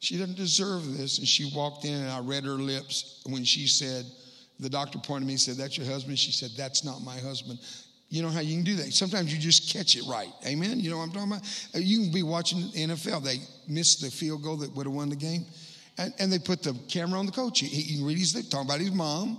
[0.00, 1.18] She doesn't deserve this.
[1.18, 4.04] And she walked in and I read her lips when she said,
[4.60, 6.18] the doctor pointed me and said, That's your husband?
[6.18, 7.58] She said, That's not my husband.
[8.10, 8.92] You know how you can do that.
[8.92, 10.32] Sometimes you just catch it right.
[10.46, 10.80] Amen.
[10.80, 11.68] You know what I'm talking about?
[11.74, 13.22] Uh, you can be watching the NFL.
[13.22, 15.44] They missed the field goal that would have won the game.
[15.98, 17.60] And, and they put the camera on the coach.
[17.60, 19.38] He, he can read his lips, talking about his mom.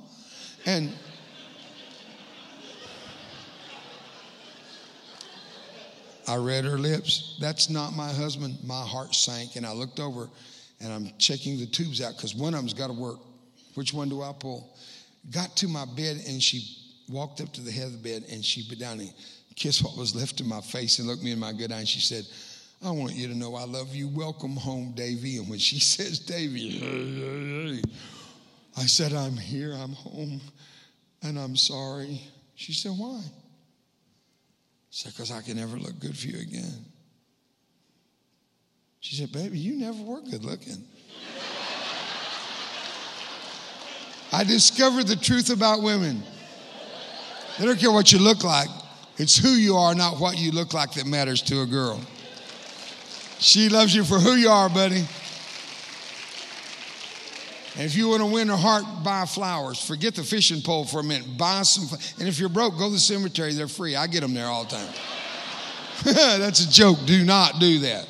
[0.65, 0.93] And
[6.29, 7.37] I read her lips.
[7.41, 8.59] That's not my husband.
[8.63, 9.55] My heart sank.
[9.55, 10.29] And I looked over
[10.79, 13.17] and I'm checking the tubes out because one of them's got to work.
[13.73, 14.77] Which one do I pull?
[15.31, 16.77] Got to my bed and she
[17.09, 19.11] walked up to the head of the bed and she put down and
[19.55, 21.87] kissed what was left of my face and looked me in my good eye and
[21.87, 22.25] she said,
[22.85, 24.07] I want you to know I love you.
[24.07, 25.37] Welcome home, Davy.
[25.37, 27.81] And when she says Davy,
[28.77, 30.39] I said, I'm here, I'm home,
[31.23, 32.21] and I'm sorry.
[32.53, 33.19] She said, Why?
[34.89, 36.85] Said, Because I can never look good for you again.
[38.99, 40.83] She said, Baby, you never were good looking.
[44.31, 46.21] I discovered the truth about women.
[47.57, 48.69] They don't care what you look like.
[49.17, 51.99] It's who you are, not what you look like, that matters to a girl.
[53.39, 55.05] She loves you for who you are, buddy.
[57.79, 59.81] And if you want to win her heart, buy flowers.
[59.81, 61.37] Forget the fishing pole for a minute.
[61.37, 61.97] Buy some.
[62.19, 63.53] And if you're broke, go to the cemetery.
[63.53, 63.95] They're free.
[63.95, 64.93] I get them there all the time.
[66.03, 66.97] That's a joke.
[67.05, 68.05] Do not do that.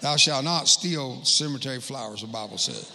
[0.00, 2.92] Thou shalt not steal cemetery flowers, the Bible says.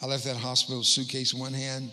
[0.00, 1.90] I left that hospital suitcase in one hand,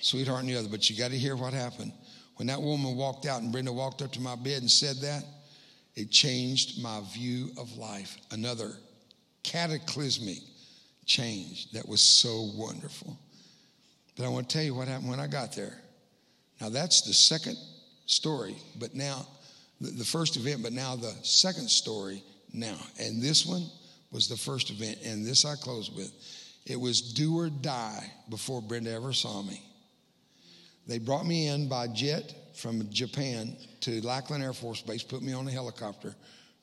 [0.00, 0.68] sweetheart in the other.
[0.68, 1.90] But you got to hear what happened.
[2.36, 5.24] When that woman walked out and Brenda walked up to my bed and said that,
[5.98, 8.18] it changed my view of life.
[8.30, 8.70] Another
[9.42, 10.38] cataclysmic
[11.06, 13.18] change that was so wonderful.
[14.16, 15.76] But I want to tell you what happened when I got there.
[16.60, 17.56] Now, that's the second
[18.06, 19.26] story, but now,
[19.80, 22.22] the first event, but now the second story
[22.52, 22.78] now.
[23.00, 23.66] And this one
[24.12, 26.12] was the first event, and this I close with.
[26.64, 29.60] It was do or die before Brenda ever saw me.
[30.86, 35.32] They brought me in by jet from Japan to Lackland Air Force Base, put me
[35.32, 36.14] on a helicopter,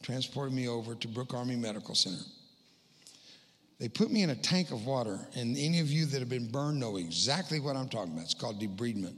[0.03, 2.23] transported me over to Brooke Army Medical Center.
[3.79, 6.49] They put me in a tank of water, and any of you that have been
[6.49, 8.23] burned know exactly what I'm talking about.
[8.23, 9.15] It's called debridement.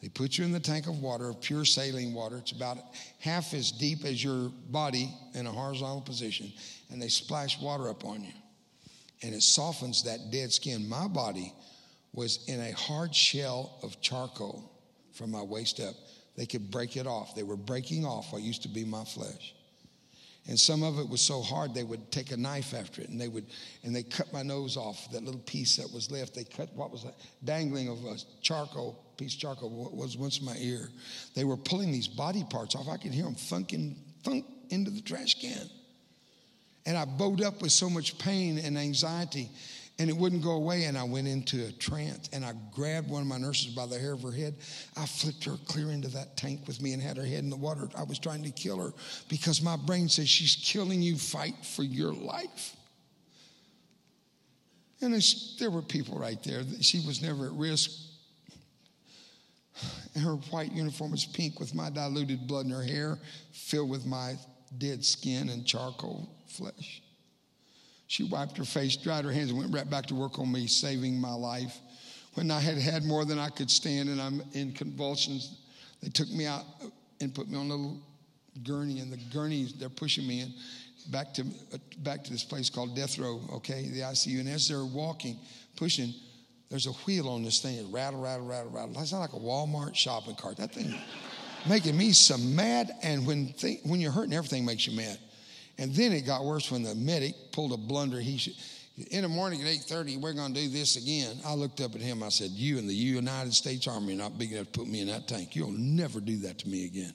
[0.00, 2.38] They put you in the tank of water, of pure saline water.
[2.38, 2.78] It's about
[3.20, 6.52] half as deep as your body in a horizontal position,
[6.90, 8.32] and they splash water up on you
[9.22, 10.88] and it softens that dead skin.
[10.88, 11.54] My body
[12.12, 14.68] was in a hard shell of charcoal
[15.12, 15.94] from my waist up.
[16.36, 17.34] they could break it off.
[17.34, 19.54] They were breaking off what used to be my flesh.
[20.48, 23.20] And some of it was so hard they would take a knife after it and
[23.20, 23.46] they would
[23.84, 26.34] and they cut my nose off, that little piece that was left.
[26.34, 27.14] They cut what was that?
[27.44, 30.88] Dangling of a charcoal, piece of charcoal was once my ear.
[31.34, 32.88] They were pulling these body parts off.
[32.88, 33.94] I could hear them thunking,
[34.24, 35.70] thunk into the trash can.
[36.86, 39.48] And I bowed up with so much pain and anxiety
[39.98, 40.84] and it wouldn't go away.
[40.84, 43.98] And I went into a trance and I grabbed one of my nurses by the
[43.98, 44.54] hair of her head.
[44.96, 47.56] I flipped her clear into that tank with me and had her head in the
[47.56, 47.88] water.
[47.96, 48.92] I was trying to kill her
[49.28, 51.16] because my brain says she's killing you.
[51.16, 52.76] Fight for your life.
[55.00, 55.20] And
[55.58, 56.62] there were people right there.
[56.80, 57.90] She was never at risk.
[60.14, 63.18] And her white uniform was pink with my diluted blood in her hair,
[63.50, 64.34] filled with my
[64.78, 67.01] dead skin and charcoal flesh.
[68.12, 70.66] She wiped her face, dried her hands, and went right back to work on me,
[70.66, 71.78] saving my life.
[72.34, 75.56] When I had had more than I could stand and I'm in convulsions,
[76.02, 76.66] they took me out
[77.22, 78.02] and put me on a little
[78.64, 80.52] gurney, and the gurneys they're pushing me in
[81.10, 81.46] back to,
[82.00, 84.40] back to this place called Death Row, okay, the ICU.
[84.40, 85.38] And as they're walking,
[85.76, 86.12] pushing,
[86.68, 87.78] there's a wheel on this thing.
[87.78, 88.92] It rattle, rattle, rattle, rattle.
[88.92, 90.58] That's not like a Walmart shopping cart.
[90.58, 90.94] That thing
[91.66, 92.90] making me so mad.
[93.02, 95.18] And when, th- when you're hurting, everything makes you mad.
[95.78, 98.20] And then it got worse when the medic pulled a blunder.
[98.20, 98.54] He should,
[99.10, 101.36] in the morning at 8.30, we're going to do this again.
[101.44, 102.22] I looked up at him.
[102.22, 105.00] I said, you and the United States Army are not big enough to put me
[105.00, 105.56] in that tank.
[105.56, 107.14] You'll never do that to me again.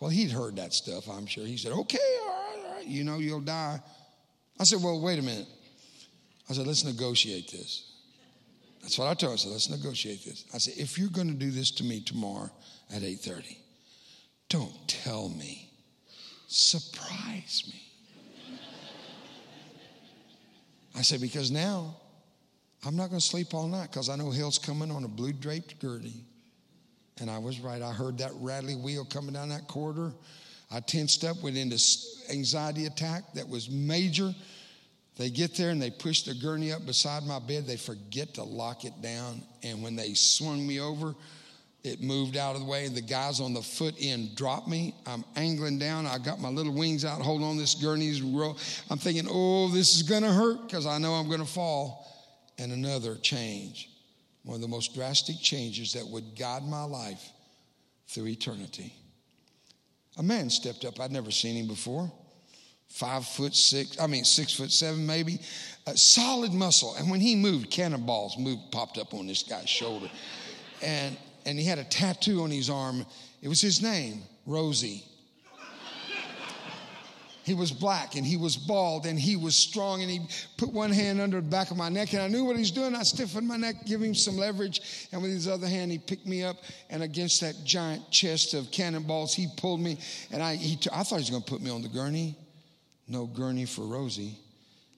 [0.00, 1.46] Well, he'd heard that stuff, I'm sure.
[1.46, 2.86] He said, okay, all right, all right.
[2.86, 3.80] You know, you'll die.
[4.58, 5.46] I said, well, wait a minute.
[6.50, 7.92] I said, let's negotiate this.
[8.82, 9.34] That's what I told him.
[9.34, 10.44] I said, let's negotiate this.
[10.52, 12.50] I said, if you're going to do this to me tomorrow
[12.94, 13.56] at 8.30,
[14.50, 15.63] don't tell me.
[16.56, 17.82] Surprise me.
[20.96, 21.96] I said, because now
[22.86, 25.32] I'm not going to sleep all night because I know hell's coming on a blue
[25.32, 26.14] draped gurney.
[27.20, 27.82] And I was right.
[27.82, 30.12] I heard that rattly wheel coming down that corridor.
[30.70, 31.82] I tensed up, went into
[32.30, 34.32] anxiety attack that was major.
[35.16, 37.66] They get there and they push the gurney up beside my bed.
[37.66, 39.42] They forget to lock it down.
[39.64, 41.16] And when they swung me over,
[41.84, 42.88] it moved out of the way.
[42.88, 44.94] The guys on the foot end dropped me.
[45.06, 46.06] I'm angling down.
[46.06, 48.56] I got my little wings out, holding on this gurney's row.
[48.90, 52.10] I'm thinking, oh, this is going to hurt because I know I'm going to fall.
[52.58, 53.90] And another change,
[54.44, 57.22] one of the most drastic changes that would guide my life
[58.08, 58.94] through eternity.
[60.16, 60.98] A man stepped up.
[61.00, 62.10] I'd never seen him before.
[62.88, 65.40] Five foot six, I mean, six foot seven, maybe.
[65.86, 66.94] A solid muscle.
[66.96, 70.08] And when he moved, cannonballs moved, popped up on this guy's shoulder.
[70.80, 73.04] And and he had a tattoo on his arm.
[73.42, 75.04] It was his name, Rosie.
[77.44, 80.20] He was black and he was bald and he was strong and he
[80.56, 82.70] put one hand under the back of my neck and I knew what he was
[82.70, 82.94] doing.
[82.94, 86.26] I stiffened my neck, give him some leverage, and with his other hand he picked
[86.26, 86.56] me up
[86.88, 89.98] and against that giant chest of cannonballs he pulled me
[90.32, 92.34] and I, he, I thought he was going to put me on the gurney.
[93.06, 94.38] No gurney for Rosie.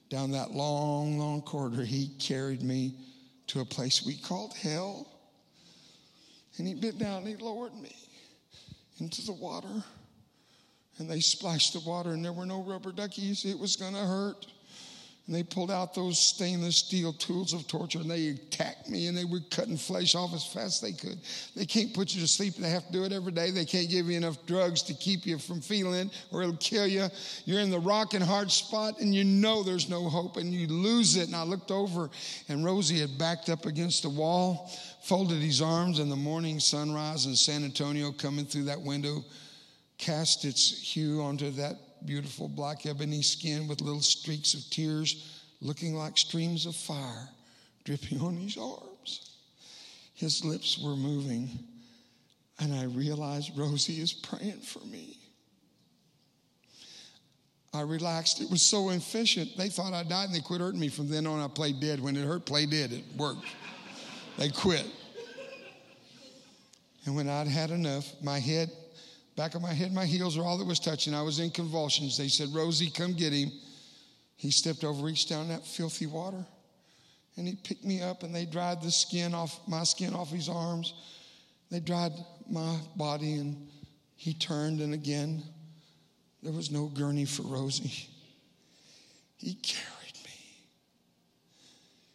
[0.09, 2.95] Down that long, long corridor, he carried me
[3.47, 5.05] to a place we called hell.
[6.57, 7.95] And he bent down and he lowered me
[8.99, 9.83] into the water.
[10.99, 13.45] And they splashed the water, and there were no rubber duckies.
[13.45, 14.47] It was going to hurt.
[15.27, 19.17] And they pulled out those stainless steel tools of torture and they attacked me and
[19.17, 21.19] they were cutting flesh off as fast as they could.
[21.53, 22.55] They can't put you to sleep.
[22.55, 23.51] And they have to do it every day.
[23.51, 27.07] They can't give you enough drugs to keep you from feeling or it'll kill you.
[27.43, 30.67] You're in the rock and hard spot and you know there's no hope and you
[30.67, 31.27] lose it.
[31.27, 32.09] And I looked over
[32.47, 34.71] and Rosie had backed up against the wall,
[35.03, 39.25] folded his arms, and the morning sunrise in San Antonio coming through that window
[39.97, 45.95] cast its hue onto that beautiful black ebony skin with little streaks of tears looking
[45.95, 47.29] like streams of fire
[47.83, 49.37] dripping on his arms.
[50.13, 51.49] His lips were moving,
[52.59, 55.17] and I realized Rosie is praying for me.
[57.73, 58.41] I relaxed.
[58.41, 59.55] It was so efficient.
[59.57, 60.89] They thought I died and they quit hurting me.
[60.89, 61.99] From then on, I played dead.
[61.99, 62.91] When it hurt, play dead.
[62.91, 63.45] It worked.
[64.37, 64.85] they quit.
[67.05, 68.71] And when I'd had enough, my head
[69.37, 71.13] Back of my head, my heels are all that was touching.
[71.13, 72.17] I was in convulsions.
[72.17, 73.51] They said, Rosie, come get him.
[74.35, 76.43] He stepped over, reached down that filthy water,
[77.37, 80.49] and he picked me up and they dried the skin off my skin off his
[80.49, 80.93] arms.
[81.69, 82.13] They dried
[82.49, 83.67] my body and
[84.15, 85.43] he turned and again
[86.41, 88.09] there was no gurney for Rosie.
[89.37, 90.65] He carried me.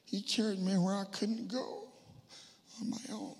[0.06, 1.88] He carried me where I couldn't go
[2.80, 3.36] on my own.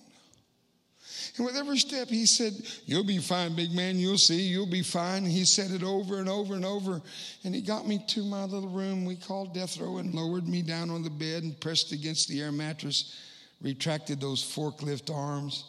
[1.37, 2.53] And with every step, he said,
[2.85, 3.99] You'll be fine, big man.
[3.99, 4.43] You'll see.
[4.43, 5.24] You'll be fine.
[5.24, 7.01] He said it over and over and over.
[7.45, 10.61] And he got me to my little room we called death row and lowered me
[10.61, 13.18] down on the bed and pressed against the air mattress,
[13.62, 15.64] retracted those forklift arms.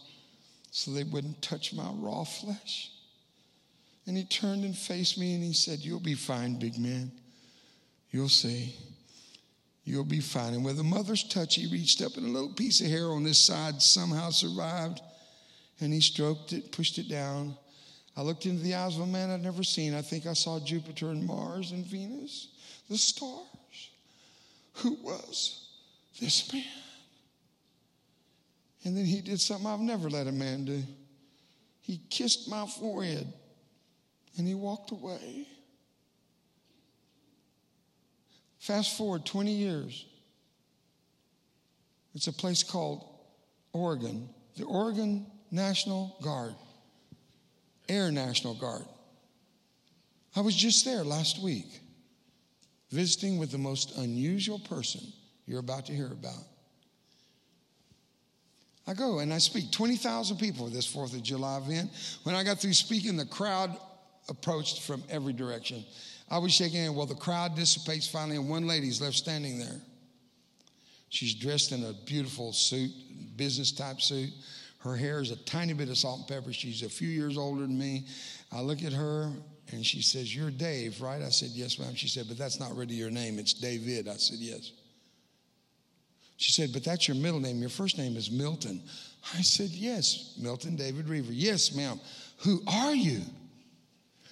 [0.72, 2.91] so they wouldn't touch my raw flesh.
[4.05, 7.09] And he turned and faced me and he said, You'll be fine, big man.
[8.11, 8.76] You'll see.
[9.86, 10.53] You'll be fine.
[10.53, 13.24] And with a mother's touch, he reached up and a little piece of hair on
[13.24, 15.01] this side somehow survived.
[15.84, 17.57] And he stroked it, pushed it down.
[18.15, 19.93] I looked into the eyes of a man I'd never seen.
[19.93, 22.47] I think I saw Jupiter and Mars and Venus,
[22.89, 23.89] the stars.
[24.75, 25.67] Who was
[26.21, 26.63] this man?
[28.86, 30.81] And then he did something I've never let a man do.
[31.81, 33.27] He kissed my forehead
[34.38, 35.47] and he walked away.
[38.59, 40.05] Fast forward 20 years.
[42.15, 43.05] It's a place called
[43.73, 46.56] Oregon, the Oregon National Guard,
[47.88, 48.84] Air National Guard.
[50.36, 51.68] I was just there last week
[52.89, 55.01] visiting with the most unusual person
[55.45, 56.43] you're about to hear about.
[58.88, 61.91] I go and I speak 20,000 people this 4th of July event.
[62.24, 63.78] When I got through speaking, the crowd
[64.30, 65.86] approached from every direction.
[66.32, 66.95] I was shaking hands.
[66.95, 69.80] Well, the crowd dissipates finally, and one lady's left standing there.
[71.10, 72.89] She's dressed in a beautiful suit,
[73.38, 74.32] business type suit.
[74.84, 76.51] Her hair is a tiny bit of salt and pepper.
[76.51, 78.05] She's a few years older than me.
[78.51, 79.31] I look at her
[79.71, 81.21] and she says, You're Dave, right?
[81.21, 81.95] I said, Yes, ma'am.
[81.95, 83.39] She said, But that's not really your name.
[83.39, 84.09] It's David.
[84.09, 84.73] I said, Yes.
[86.36, 87.61] She said, But that's your middle name.
[87.61, 88.81] Your first name is Milton.
[89.34, 91.31] I said, Yes, Milton David Roever.
[91.31, 91.97] Yes, ma'am.
[92.39, 93.21] Who are you?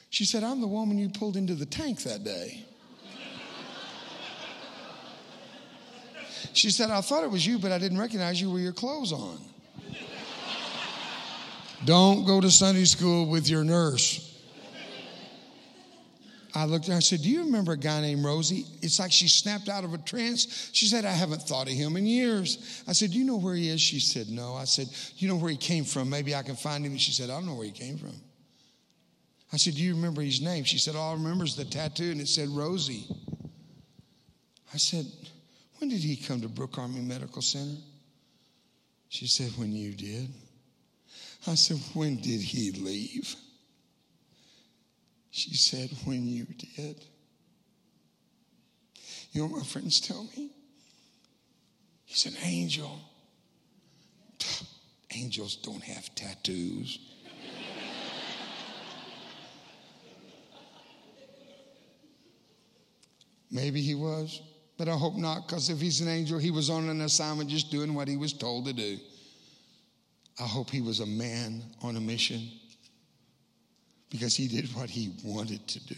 [0.09, 2.65] She said, I'm the woman you pulled into the tank that day.
[6.51, 9.13] She said, I thought it was you, but I didn't recognize you with your clothes
[9.13, 9.39] on.
[11.85, 14.27] Don't go to Sunday school with your nurse.
[16.53, 18.65] I looked at her, I said, Do you remember a guy named Rosie?
[18.81, 20.69] It's like she snapped out of a trance.
[20.73, 22.83] She said, I haven't thought of him in years.
[22.87, 23.79] I said, Do you know where he is?
[23.81, 24.55] She said, No.
[24.55, 26.09] I said, you know where he came from?
[26.09, 26.97] Maybe I can find him.
[26.97, 28.13] She said, I don't know where he came from.
[29.53, 30.65] I said, Do you remember his name?
[30.65, 33.05] She said, All I remember is the tattoo, and it said Rosie.
[34.73, 35.05] I said,
[35.79, 37.79] When did he come to Brooke Army Medical Center?
[39.07, 40.29] She said, When you did.
[41.47, 43.35] I said, When did he leave?
[45.31, 47.03] She said, When you did.
[49.31, 50.51] You know what my friends tell me?
[52.05, 52.99] He's an angel.
[55.13, 56.99] Angels don't have tattoos.
[63.49, 64.41] Maybe he was,
[64.77, 67.69] but I hope not, because if he's an angel, he was on an assignment just
[67.69, 68.97] doing what he was told to do.
[70.41, 72.41] I hope he was a man on a mission
[74.09, 75.95] because he did what he wanted to do.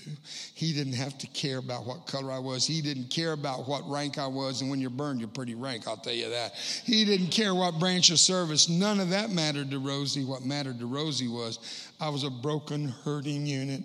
[0.53, 2.67] He didn't have to care about what color I was.
[2.67, 4.61] He didn't care about what rank I was.
[4.61, 6.55] And when you're burned, you're pretty rank, I'll tell you that.
[6.55, 8.67] He didn't care what branch of service.
[8.67, 10.25] None of that mattered to Rosie.
[10.25, 13.83] What mattered to Rosie was I was a broken, hurting unit,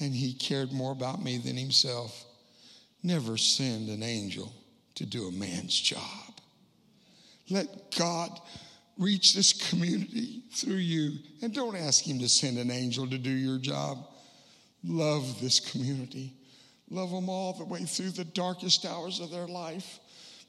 [0.00, 2.24] and he cared more about me than himself.
[3.04, 4.52] Never send an angel
[4.96, 6.00] to do a man's job.
[7.48, 8.40] Let God
[8.98, 11.18] reach this community through you.
[11.42, 14.06] And don't ask Him to send an angel to do your job.
[14.84, 16.34] Love this community.
[16.90, 19.98] Love them all the way through the darkest hours of their life.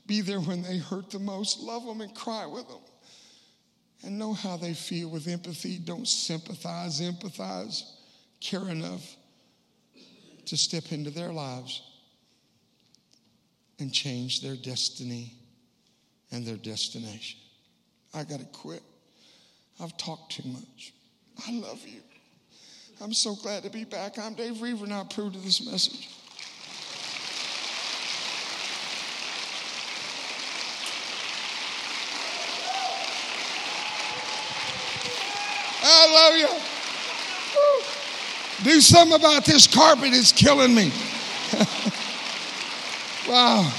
[0.06, 1.60] Be there when they hurt the most.
[1.62, 2.82] Love them and cry with them.
[4.04, 5.78] And know how they feel with empathy.
[5.78, 7.84] Don't sympathize, empathize.
[8.42, 9.16] Care enough
[10.46, 11.82] to step into their lives
[13.80, 15.34] and change their destiny
[16.32, 17.40] and their destination.
[18.14, 18.84] I got to quit.
[19.82, 20.94] I've talked too much.
[21.48, 22.02] I love you.
[23.02, 24.20] I'm so glad to be back.
[24.20, 26.10] I'm Dave Roever, and I approve of this message.
[35.86, 36.48] I love you.
[38.64, 40.92] Do something about this carpet, it's killing me.
[43.28, 43.70] wow.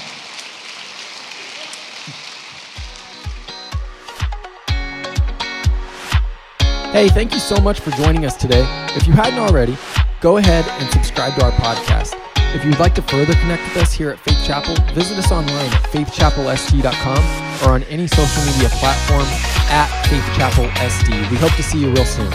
[6.95, 8.65] Hey, thank you so much for joining us today.
[8.95, 9.77] If you hadn't already,
[10.21, 12.17] go ahead and subscribe to our podcast.
[12.55, 15.73] If you'd like to further connect with us here at Faith Chapel, visit us online
[15.73, 19.25] at faithchapelst.com or on any social media platform
[19.69, 21.29] at Faith Chapel SD.
[21.31, 22.31] We hope to see you real soon.